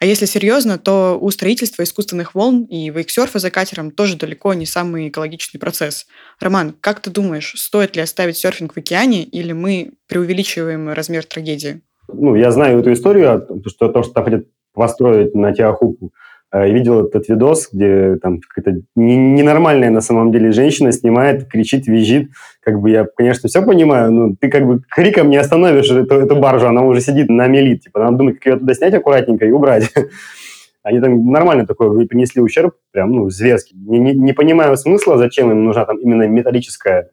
А 0.00 0.06
если 0.06 0.24
серьезно, 0.24 0.78
то 0.78 1.18
у 1.20 1.30
строительства 1.30 1.82
искусственных 1.82 2.34
волн 2.34 2.64
и 2.64 2.88
вейксерфа 2.88 3.38
за 3.38 3.50
катером 3.50 3.90
тоже 3.90 4.16
далеко 4.16 4.54
не 4.54 4.64
самый 4.64 5.08
экологичный 5.08 5.60
процесс. 5.60 6.06
Роман, 6.40 6.74
как 6.80 7.00
ты 7.00 7.10
думаешь, 7.10 7.52
стоит 7.58 7.96
ли 7.96 8.02
оставить 8.02 8.38
серфинг 8.38 8.72
в 8.72 8.78
океане 8.78 9.24
или 9.24 9.52
мы 9.52 9.92
преувеличиваем 10.08 10.88
размер 10.88 11.26
трагедии? 11.26 11.82
Ну, 12.08 12.34
я 12.34 12.50
знаю 12.50 12.80
эту 12.80 12.94
историю, 12.94 13.46
что 13.66 13.88
то, 13.88 14.02
что 14.02 14.14
там 14.14 14.24
хотят 14.24 14.44
построить 14.72 15.34
на 15.34 15.52
Тиахуку, 15.54 16.12
я 16.52 16.68
видел 16.68 17.06
этот 17.06 17.28
видос, 17.28 17.68
где 17.72 18.16
там 18.16 18.40
какая-то 18.40 18.80
ненормальная 18.96 19.90
на 19.90 20.00
самом 20.00 20.32
деле 20.32 20.50
женщина 20.50 20.90
снимает, 20.90 21.48
кричит, 21.48 21.86
визжит. 21.86 22.30
Как 22.60 22.80
бы 22.80 22.90
я, 22.90 23.06
конечно, 23.16 23.48
все 23.48 23.62
понимаю, 23.62 24.10
но 24.12 24.34
ты 24.38 24.50
как 24.50 24.66
бы 24.66 24.82
криком 24.90 25.30
не 25.30 25.36
остановишь 25.36 25.90
эту, 25.90 26.16
эту 26.16 26.36
баржу, 26.36 26.66
она 26.66 26.82
уже 26.82 27.00
сидит 27.00 27.28
на 27.28 27.46
мели. 27.46 27.76
Типа, 27.76 28.00
надо 28.00 28.16
думать, 28.16 28.36
как 28.36 28.46
ее 28.46 28.58
туда 28.58 28.74
снять 28.74 28.94
аккуратненько 28.94 29.46
и 29.46 29.52
убрать. 29.52 29.92
Они 30.82 31.00
там 31.00 31.30
нормально 31.30 31.66
такое 31.66 32.06
принесли 32.06 32.40
ущерб, 32.42 32.74
прям, 32.90 33.12
ну, 33.12 33.30
зверский. 33.30 33.76
Не, 33.76 33.98
не, 33.98 34.12
не 34.12 34.32
понимаю 34.32 34.76
смысла, 34.76 35.18
зачем 35.18 35.52
им 35.52 35.64
нужна 35.64 35.84
там 35.84 35.98
именно 35.98 36.26
металлическая 36.26 37.10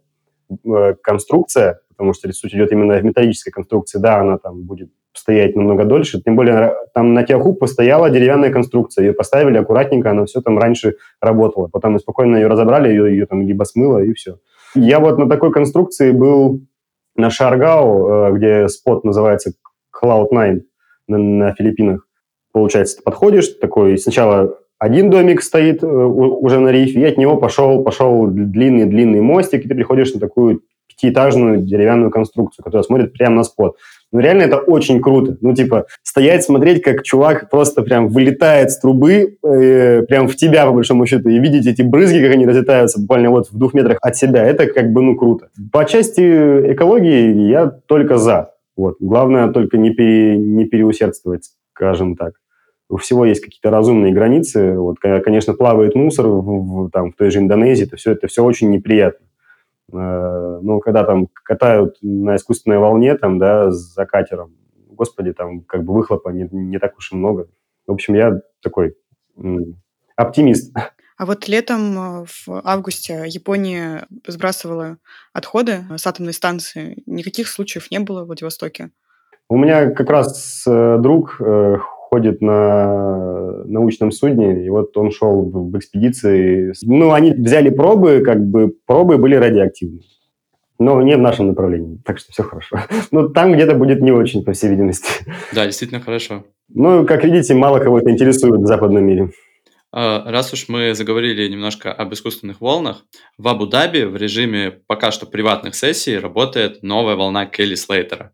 э, 0.49 0.95
конструкция, 1.03 1.81
потому 1.89 2.13
что 2.13 2.31
суть 2.31 2.55
идет 2.55 2.71
именно 2.71 2.97
в 2.97 3.03
металлической 3.03 3.51
конструкции. 3.51 3.99
Да, 3.99 4.21
она 4.21 4.37
там 4.37 4.63
будет 4.63 4.89
стоять 5.17 5.55
намного 5.55 5.85
дольше. 5.85 6.21
Тем 6.21 6.35
более 6.35 6.75
там 6.93 7.13
на 7.13 7.23
Тиаху 7.23 7.53
постояла 7.53 8.09
деревянная 8.09 8.51
конструкция. 8.51 9.05
Ее 9.05 9.13
поставили 9.13 9.57
аккуратненько, 9.57 10.11
она 10.11 10.25
все 10.25 10.41
там 10.41 10.57
раньше 10.59 10.95
работала. 11.21 11.67
Потом 11.67 11.99
спокойно 11.99 12.37
ее 12.37 12.47
разобрали, 12.47 12.89
ее, 12.89 13.11
ее 13.11 13.25
там 13.25 13.41
либо 13.41 13.63
смыло, 13.63 13.99
и 13.99 14.13
все. 14.13 14.37
Я 14.75 14.99
вот 14.99 15.17
на 15.17 15.27
такой 15.27 15.51
конструкции 15.51 16.11
был 16.11 16.61
на 17.15 17.29
Шаргау, 17.29 18.07
э, 18.07 18.31
где 18.33 18.67
спот 18.67 19.03
называется 19.03 19.53
Cloud9 20.01 20.61
на, 21.07 21.17
на 21.17 21.53
Филиппинах. 21.53 22.07
Получается, 22.51 22.97
ты 22.97 23.03
подходишь, 23.03 23.49
такой 23.59 23.97
сначала 23.97 24.57
один 24.79 25.09
домик 25.09 25.41
стоит 25.41 25.83
э, 25.83 25.87
уже 25.87 26.59
на 26.59 26.69
рифе, 26.69 27.01
и 27.01 27.05
от 27.05 27.17
него 27.17 27.37
пошел, 27.37 27.83
пошел 27.83 28.27
длинный-длинный 28.27 29.21
мостик, 29.21 29.65
и 29.65 29.67
ты 29.67 29.73
приходишь 29.73 30.13
на 30.13 30.19
такую 30.19 30.61
пятиэтажную 30.87 31.59
деревянную 31.59 32.11
конструкцию, 32.11 32.63
которая 32.63 32.83
смотрит 32.83 33.13
прямо 33.13 33.37
на 33.37 33.43
спот. 33.43 33.77
Ну, 34.13 34.19
реально 34.19 34.43
это 34.43 34.57
очень 34.57 35.01
круто. 35.01 35.37
Ну, 35.41 35.53
типа, 35.53 35.85
стоять, 36.01 36.43
смотреть, 36.43 36.81
как 36.81 37.03
чувак 37.03 37.49
просто 37.49 37.81
прям 37.81 38.07
вылетает 38.07 38.71
с 38.71 38.79
трубы, 38.79 39.37
э, 39.43 40.03
прям 40.03 40.29
в 40.29 40.35
тебя, 40.35 40.65
по 40.65 40.71
большому 40.71 41.05
счету, 41.05 41.27
и 41.27 41.39
видеть 41.39 41.67
эти 41.67 41.81
брызги, 41.81 42.23
как 42.23 42.31
они 42.31 42.45
разлетаются 42.45 43.01
буквально 43.01 43.31
вот 43.31 43.49
в 43.49 43.57
двух 43.57 43.73
метрах 43.73 43.97
от 44.01 44.15
себя, 44.15 44.45
это 44.45 44.67
как 44.67 44.93
бы, 44.93 45.01
ну, 45.01 45.17
круто. 45.17 45.49
По 45.73 45.83
части 45.83 46.21
экологии 46.21 47.49
я 47.49 47.67
только 47.67 48.17
за. 48.17 48.51
Вот. 48.77 48.95
Главное 48.99 49.49
только 49.49 49.77
не, 49.77 49.89
пере, 49.89 50.37
не 50.37 50.65
переусердствовать, 50.65 51.49
скажем 51.73 52.15
так. 52.15 52.33
У 52.89 52.95
всего 52.95 53.25
есть 53.25 53.41
какие-то 53.41 53.69
разумные 53.69 54.13
границы. 54.13 54.77
Вот, 54.77 54.99
конечно, 54.99 55.53
плавает 55.53 55.95
мусор 55.95 56.27
в, 56.27 56.85
в, 56.85 56.89
там, 56.91 57.11
в 57.11 57.15
той 57.17 57.31
же 57.31 57.39
Индонезии, 57.39 57.85
это 57.85 57.97
все, 57.97 58.13
это 58.13 58.27
все 58.27 58.43
очень 58.45 58.69
неприятно. 58.69 59.26
Э, 59.93 60.59
ну, 60.61 60.79
когда 60.79 61.03
там 61.03 61.27
катают 61.43 61.97
на 62.01 62.35
искусственной 62.35 62.79
волне, 62.79 63.15
там, 63.15 63.39
да, 63.39 63.71
за 63.71 64.05
катером, 64.05 64.55
господи, 64.89 65.33
там 65.33 65.61
как 65.61 65.83
бы 65.83 65.93
выхлопа 65.93 66.29
не, 66.29 66.47
не 66.51 66.79
так 66.79 66.97
уж 66.97 67.11
и 67.11 67.15
много. 67.15 67.47
В 67.85 67.93
общем, 67.93 68.15
я 68.15 68.41
такой 68.61 68.95
оптимист. 70.15 70.75
А 71.19 71.25
вот 71.25 71.47
летом 71.47 71.97
э, 71.97 72.25
в 72.27 72.61
августе 72.63 73.23
Япония 73.25 74.05
сбрасывала 74.27 74.99
отходы 75.33 75.79
с 75.95 76.05
атомной 76.05 76.33
станции. 76.33 77.01
Никаких 77.07 77.47
случаев 77.47 77.89
не 77.89 77.97
было 77.97 78.21
в 78.21 78.27
Владивостоке? 78.27 78.91
У 79.49 79.57
меня 79.57 79.89
как 79.89 80.11
раз 80.11 80.63
э, 80.67 80.97
друг 80.99 81.41
ходит 82.09 82.41
на 82.41 83.63
научном 83.65 84.11
судне, 84.11 84.65
и 84.65 84.69
вот 84.69 84.95
он 84.97 85.11
шел 85.11 85.41
в, 85.41 85.77
экспедиции. 85.77 86.73
Ну, 86.83 87.11
они 87.11 87.33
взяли 87.33 87.69
пробы, 87.69 88.21
как 88.25 88.41
бы 88.45 88.73
пробы 88.85 89.17
были 89.17 89.35
радиоактивные. 89.35 90.03
Но 90.79 91.01
не 91.01 91.15
в 91.15 91.19
нашем 91.19 91.47
направлении, 91.47 91.99
так 92.05 92.19
что 92.19 92.31
все 92.31 92.43
хорошо. 92.43 92.79
Но 93.11 93.27
там 93.27 93.53
где-то 93.53 93.75
будет 93.75 94.01
не 94.01 94.11
очень, 94.11 94.45
по 94.45 94.53
всей 94.53 94.69
видимости. 94.69 95.09
Да, 95.53 95.65
действительно 95.65 95.99
хорошо. 95.99 96.45
Ну, 96.69 97.05
как 97.05 97.23
видите, 97.23 97.53
мало 97.55 97.79
кого 97.79 97.99
это 97.99 98.11
интересует 98.11 98.61
в 98.61 98.65
западном 98.65 99.03
мире. 99.03 99.31
А, 99.91 100.29
раз 100.29 100.53
уж 100.53 100.69
мы 100.69 100.93
заговорили 100.93 101.47
немножко 101.47 101.91
об 101.91 102.13
искусственных 102.13 102.61
волнах, 102.61 103.03
в 103.37 103.47
Абу-Даби 103.47 104.03
в 104.03 104.15
режиме 104.15 104.71
пока 104.87 105.11
что 105.11 105.25
приватных 105.25 105.75
сессий 105.75 106.17
работает 106.17 106.83
новая 106.83 107.15
волна 107.15 107.45
Келли 107.45 107.75
Слейтера. 107.75 108.33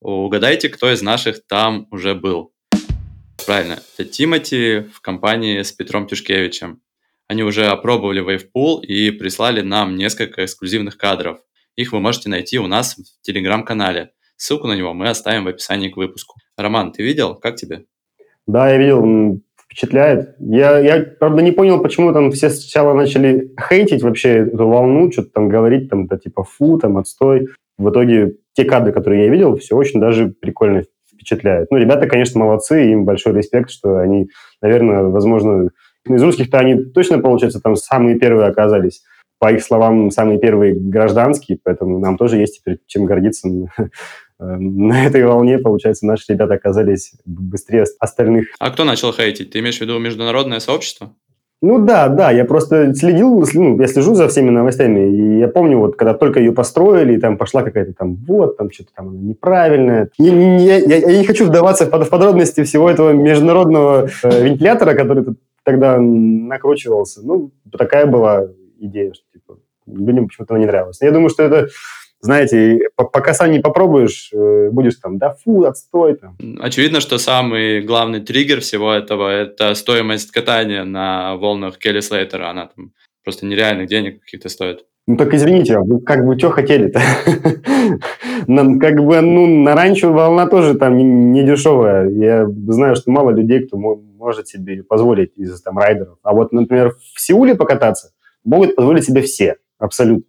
Угадайте, 0.00 0.68
кто 0.68 0.92
из 0.92 1.02
наших 1.02 1.46
там 1.46 1.86
уже 1.90 2.14
был? 2.14 2.53
Правильно, 3.46 3.78
это 3.98 4.08
Тимати 4.08 4.84
в 4.90 5.02
компании 5.02 5.60
с 5.60 5.70
Петром 5.70 6.06
Тюшкевичем. 6.06 6.80
Они 7.28 7.42
уже 7.42 7.66
опробовали 7.66 8.22
Wavepool 8.22 8.80
и 8.80 9.10
прислали 9.10 9.60
нам 9.60 9.96
несколько 9.96 10.46
эксклюзивных 10.46 10.96
кадров. 10.96 11.38
Их 11.76 11.92
вы 11.92 12.00
можете 12.00 12.30
найти 12.30 12.58
у 12.58 12.66
нас 12.66 12.96
в 12.96 13.22
телеграм-канале. 13.22 14.12
Ссылку 14.36 14.66
на 14.66 14.74
него 14.74 14.94
мы 14.94 15.10
оставим 15.10 15.44
в 15.44 15.48
описании 15.48 15.90
к 15.90 15.96
выпуску. 15.98 16.36
Роман, 16.56 16.92
ты 16.92 17.02
видел? 17.02 17.34
Как 17.34 17.56
тебе? 17.56 17.84
Да, 18.46 18.70
я 18.70 18.78
видел. 18.78 19.40
Впечатляет. 19.56 20.36
Я, 20.38 20.78
я, 20.78 21.02
правда, 21.02 21.42
не 21.42 21.52
понял, 21.52 21.82
почему 21.82 22.14
там 22.14 22.30
все 22.30 22.48
сначала 22.48 22.94
начали 22.94 23.52
хейтить 23.60 24.02
вообще 24.02 24.46
эту 24.46 24.68
волну, 24.68 25.12
что-то 25.12 25.30
там 25.30 25.48
говорить, 25.50 25.90
там, 25.90 26.06
да, 26.06 26.16
типа, 26.16 26.44
фу, 26.44 26.78
там, 26.78 26.96
отстой. 26.96 27.48
В 27.76 27.90
итоге 27.90 28.36
те 28.54 28.64
кадры, 28.64 28.92
которые 28.92 29.24
я 29.24 29.30
видел, 29.30 29.56
все 29.58 29.76
очень 29.76 30.00
даже 30.00 30.28
прикольно 30.28 30.84
впечатляет. 31.24 31.70
Ну, 31.70 31.78
ребята, 31.78 32.06
конечно, 32.06 32.38
молодцы, 32.38 32.92
им 32.92 33.04
большой 33.04 33.32
респект, 33.32 33.70
что 33.70 33.98
они, 33.98 34.28
наверное, 34.60 35.04
возможно, 35.04 35.70
из 36.08 36.22
русских-то 36.22 36.58
они 36.58 36.76
точно, 36.76 37.18
получается, 37.18 37.60
там 37.60 37.76
самые 37.76 38.18
первые 38.18 38.48
оказались. 38.48 39.02
По 39.38 39.52
их 39.52 39.62
словам, 39.62 40.10
самые 40.10 40.38
первые 40.38 40.74
гражданские, 40.74 41.58
поэтому 41.62 41.98
нам 41.98 42.16
тоже 42.16 42.36
есть 42.36 42.58
теперь 42.60 42.78
чем 42.86 43.04
гордиться. 43.06 43.48
На 44.38 45.06
этой 45.06 45.24
волне, 45.24 45.58
получается, 45.58 46.06
наши 46.06 46.32
ребята 46.32 46.54
оказались 46.54 47.12
быстрее 47.24 47.84
остальных. 48.00 48.48
А 48.58 48.70
кто 48.70 48.84
начал 48.84 49.12
хейтить? 49.12 49.50
Ты 49.50 49.60
имеешь 49.60 49.78
в 49.78 49.80
виду 49.80 49.98
международное 49.98 50.60
сообщество? 50.60 51.14
Ну 51.64 51.78
да, 51.78 52.08
да, 52.08 52.30
я 52.30 52.44
просто 52.44 52.94
следил, 52.94 53.42
ну, 53.54 53.80
я 53.80 53.86
слежу 53.86 54.14
за 54.14 54.28
всеми 54.28 54.50
новостями, 54.50 55.08
и 55.08 55.38
я 55.38 55.48
помню, 55.48 55.78
вот 55.78 55.96
когда 55.96 56.12
только 56.12 56.38
ее 56.38 56.52
построили, 56.52 57.14
и 57.14 57.18
там 57.18 57.38
пошла 57.38 57.62
какая-то 57.62 57.94
там, 57.94 58.16
вот, 58.28 58.58
там 58.58 58.70
что-то 58.70 58.90
там 58.94 59.26
неправильное. 59.26 60.10
Я, 60.18 60.58
я, 60.58 60.76
я, 60.76 60.96
я 60.98 61.18
не 61.18 61.24
хочу 61.24 61.46
вдаваться 61.46 61.86
в 61.86 62.10
подробности 62.10 62.64
всего 62.64 62.90
этого 62.90 63.12
международного 63.12 64.10
э, 64.22 64.44
вентилятора, 64.44 64.92
который 64.92 65.24
тогда 65.62 65.98
накручивался. 65.98 67.22
Ну, 67.22 67.50
такая 67.72 68.04
была 68.04 68.46
идея, 68.78 69.14
что 69.14 69.24
типа, 69.32 69.58
людям 69.86 70.28
почему-то 70.28 70.52
она 70.52 70.60
не 70.60 70.66
нравилась. 70.66 70.98
Я 71.00 71.12
думаю, 71.12 71.30
что 71.30 71.44
это 71.44 71.68
знаете, 72.24 72.78
пока 72.96 73.34
сам 73.34 73.50
не 73.50 73.60
попробуешь, 73.60 74.30
э, 74.32 74.70
будешь 74.70 74.96
там, 74.96 75.18
да 75.18 75.34
фу, 75.34 75.64
отстой 75.64 76.14
там. 76.14 76.36
Очевидно, 76.58 77.00
что 77.00 77.18
самый 77.18 77.82
главный 77.82 78.20
триггер 78.20 78.60
всего 78.60 78.92
этого– 78.92 79.28
это 79.30 79.74
стоимость 79.74 80.30
катания 80.30 80.84
на 80.84 81.36
волнах 81.36 81.76
Келли 81.76 82.00
Слейтера. 82.00 82.48
Она 82.48 82.70
там 82.74 82.92
просто 83.22 83.44
нереальных 83.44 83.88
денег 83.88 84.22
каких-то 84.22 84.48
стоит. 84.48 84.86
Ну 85.06 85.18
так 85.18 85.34
извините, 85.34 85.76
а 85.76 85.80
вы 85.80 86.00
как 86.00 86.24
бы 86.24 86.38
что 86.38 86.48
хотели-то? 86.48 86.98
Нам 88.46 88.78
как 88.78 88.94
бы, 88.94 89.20
ну, 89.20 89.46
на 89.62 89.74
ранчо 89.74 90.10
волна 90.10 90.46
тоже 90.46 90.74
там 90.76 90.96
не, 90.96 91.04
не 91.04 91.42
дешевая. 91.42 92.08
Я 92.08 92.46
знаю, 92.68 92.96
что 92.96 93.10
мало 93.10 93.30
людей, 93.30 93.66
кто 93.66 93.76
может 93.76 94.48
себе 94.48 94.82
позволить 94.82 95.36
из 95.36 95.60
там 95.60 95.76
райдеров. 95.76 96.16
А 96.22 96.32
вот, 96.32 96.52
например, 96.52 96.94
в 97.14 97.20
Сеуле 97.20 97.54
покататься 97.54 98.12
могут 98.44 98.76
позволить 98.76 99.04
себе 99.04 99.20
все, 99.20 99.56
абсолютно. 99.78 100.24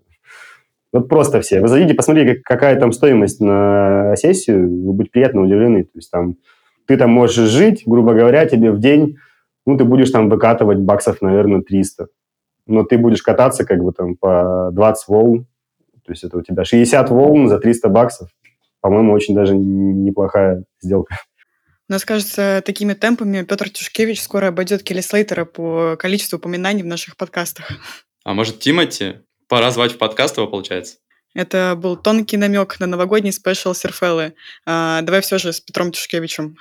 Вот 0.96 1.10
просто 1.10 1.42
все. 1.42 1.60
Вы 1.60 1.68
зайдите, 1.68 1.94
посмотрите, 1.94 2.42
какая 2.42 2.80
там 2.80 2.94
стоимость 2.94 3.42
на 3.42 4.16
сессию, 4.16 4.62
вы 4.62 4.94
будете 4.94 5.12
приятно 5.12 5.42
удивлены. 5.42 5.84
То 5.84 5.90
есть 5.96 6.10
там 6.10 6.38
ты 6.88 6.96
там 6.96 7.10
можешь 7.10 7.50
жить, 7.50 7.84
грубо 7.86 8.14
говоря, 8.14 8.46
тебе 8.46 8.72
в 8.72 8.80
день, 8.80 9.18
ну, 9.66 9.78
ты 9.78 9.84
будешь 9.84 10.10
там 10.12 10.30
выкатывать 10.30 10.78
баксов, 10.78 11.22
наверное, 11.22 11.62
300. 11.62 12.08
Но 12.68 12.86
ты 12.86 12.98
будешь 12.98 13.22
кататься 13.22 13.66
как 13.66 13.84
бы 13.84 13.92
там 13.92 14.16
по 14.16 14.70
20 14.72 15.08
волн. 15.10 15.48
То 16.06 16.14
есть 16.14 16.24
это 16.24 16.38
у 16.38 16.42
тебя 16.42 16.64
60 16.64 17.10
волн 17.10 17.50
за 17.50 17.60
300 17.60 17.90
баксов. 17.90 18.30
По-моему, 18.80 19.12
очень 19.12 19.36
даже 19.36 19.54
неплохая 19.54 20.64
сделка. 20.80 21.18
Мне 21.90 22.00
кажется, 22.06 22.64
такими 22.66 22.94
темпами 22.94 23.44
Петр 23.44 23.70
Тюшкевич 23.70 24.22
скоро 24.22 24.48
обойдет 24.48 24.82
Келли 24.82 25.02
Слейтера 25.02 25.44
по 25.44 25.98
количеству 25.98 26.38
упоминаний 26.38 26.84
в 26.84 26.88
наших 26.88 27.18
подкастах. 27.18 27.70
А 28.24 28.34
может, 28.34 28.60
Тимати? 28.60 29.25
Пора 29.48 29.72
звать 29.72 29.94
в 29.94 29.98
подкаст 29.98 30.38
его, 30.38 30.48
получается. 30.48 30.98
Это 31.36 31.76
был 31.78 31.98
тонкий 31.98 32.38
намек 32.38 32.80
на 32.80 32.88
новогодний 32.88 33.34
спешл 33.34 33.74
Серфеллы. 33.74 34.34
А, 34.66 35.02
давай 35.02 35.22
все 35.22 35.38
же 35.38 35.52
с 35.52 35.60
Петром 35.60 35.92
Тишкевичем. 35.92 36.58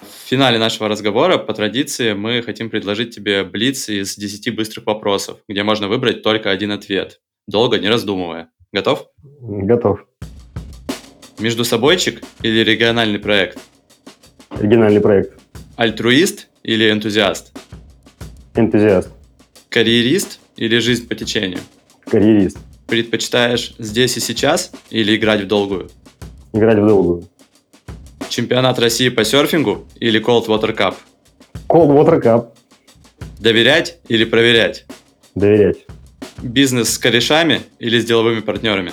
В 0.00 0.28
финале 0.30 0.58
нашего 0.58 0.88
разговора, 0.88 1.38
по 1.38 1.52
традиции, 1.52 2.14
мы 2.14 2.40
хотим 2.42 2.70
предложить 2.70 3.14
тебе 3.14 3.44
блиц 3.44 3.88
из 3.88 4.16
10 4.16 4.54
быстрых 4.56 4.86
вопросов, 4.86 5.38
где 5.48 5.62
можно 5.62 5.88
выбрать 5.88 6.22
только 6.22 6.50
один 6.50 6.72
ответ, 6.72 7.20
долго 7.46 7.78
не 7.78 7.88
раздумывая. 7.88 8.50
Готов? 8.72 9.08
Готов. 9.22 10.06
Между 11.38 11.64
собойчик 11.64 12.22
или 12.42 12.60
региональный 12.60 13.18
проект? 13.18 13.58
Региональный 14.58 15.00
проект. 15.00 15.38
Альтруист 15.76 16.48
или 16.62 16.90
энтузиаст? 16.90 17.49
Энтузиаст. 18.54 19.10
Карьерист 19.68 20.40
или 20.56 20.78
жизнь 20.78 21.06
по 21.06 21.14
течению? 21.14 21.60
Карьерист. 22.06 22.58
Предпочитаешь 22.86 23.74
здесь 23.78 24.16
и 24.16 24.20
сейчас 24.20 24.72
или 24.90 25.16
играть 25.16 25.42
в 25.42 25.46
долгую? 25.46 25.90
Играть 26.52 26.78
в 26.78 26.86
долгую. 26.86 27.28
Чемпионат 28.28 28.78
России 28.80 29.08
по 29.08 29.24
серфингу 29.24 29.86
или 30.00 30.20
Cold 30.20 30.46
Water 30.46 30.76
Cup? 30.76 30.94
Cold 31.68 31.88
Water 31.88 32.20
Cup. 32.22 32.48
Доверять 33.38 33.98
или 34.08 34.24
проверять? 34.24 34.86
Доверять. 35.36 35.86
Бизнес 36.42 36.90
с 36.90 36.98
корешами 36.98 37.60
или 37.78 38.00
с 38.00 38.04
деловыми 38.04 38.40
партнерами? 38.40 38.92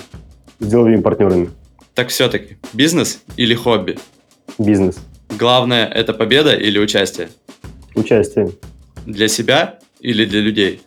С 0.60 0.66
деловыми 0.66 1.00
партнерами. 1.00 1.50
Так 1.94 2.08
все-таки, 2.08 2.58
бизнес 2.72 3.22
или 3.36 3.54
хобби? 3.54 3.98
Бизнес. 4.58 4.98
Главное– 5.36 5.86
это 5.94 6.14
победа 6.14 6.54
или 6.54 6.78
участие? 6.78 7.28
Участие. 7.96 8.52
Для 9.08 9.28
себя 9.28 9.78
или 10.00 10.26
для 10.26 10.40
людей? 10.40 10.82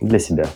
Для 0.00 0.18
себя. 0.18 0.48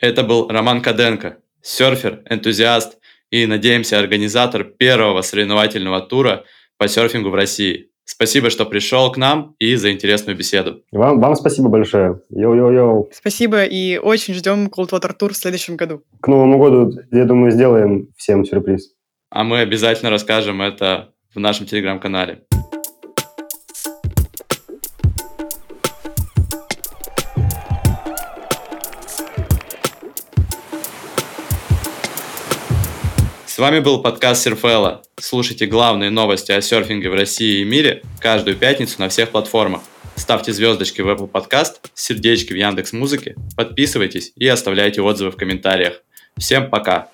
Это 0.00 0.24
был 0.24 0.48
Роман 0.48 0.82
Каденко, 0.82 1.36
серфер, 1.62 2.24
энтузиаст 2.28 2.98
и, 3.30 3.46
надеемся, 3.46 4.00
организатор 4.00 4.64
первого 4.64 5.22
соревновательного 5.22 6.00
тура 6.00 6.42
по 6.78 6.88
серфингу 6.88 7.30
в 7.30 7.36
России. 7.36 7.90
Спасибо, 8.04 8.50
что 8.50 8.66
пришел 8.66 9.12
к 9.12 9.16
нам 9.18 9.54
и 9.60 9.76
за 9.76 9.92
интересную 9.92 10.36
беседу. 10.36 10.82
Вам, 10.90 11.20
вам 11.20 11.36
спасибо 11.36 11.68
большое. 11.68 12.22
Йоу-йоу-йоу. 12.30 13.10
Спасибо 13.12 13.62
и 13.62 13.98
очень 13.98 14.34
ждем 14.34 14.66
Coldwater 14.66 15.16
Tour 15.16 15.32
в 15.32 15.36
следующем 15.36 15.76
году. 15.76 16.02
К 16.20 16.26
Новому 16.26 16.58
году, 16.58 16.92
я 17.12 17.24
думаю, 17.24 17.52
сделаем 17.52 18.08
всем 18.16 18.44
сюрприз. 18.44 18.94
А 19.30 19.44
мы 19.44 19.60
обязательно 19.60 20.10
расскажем 20.10 20.60
это 20.60 21.12
в 21.32 21.38
нашем 21.38 21.66
телеграм-канале. 21.66 22.42
Вами 33.60 33.80
был 33.80 34.00
подкаст 34.00 34.42
Серфелла. 34.42 35.02
Слушайте 35.18 35.66
главные 35.66 36.08
новости 36.08 36.50
о 36.50 36.62
серфинге 36.62 37.10
в 37.10 37.14
России 37.14 37.60
и 37.60 37.64
мире 37.64 38.02
каждую 38.18 38.56
пятницу 38.56 38.94
на 38.98 39.10
всех 39.10 39.28
платформах. 39.30 39.82
Ставьте 40.16 40.54
звездочки 40.54 41.02
в 41.02 41.08
Apple 41.08 41.30
Podcast, 41.30 41.74
сердечки 41.92 42.54
в 42.54 42.56
Яндекс 42.56 42.94
Музыке, 42.94 43.36
подписывайтесь 43.56 44.32
и 44.34 44.48
оставляйте 44.48 45.02
отзывы 45.02 45.30
в 45.30 45.36
комментариях. 45.36 46.00
Всем 46.38 46.70
пока! 46.70 47.08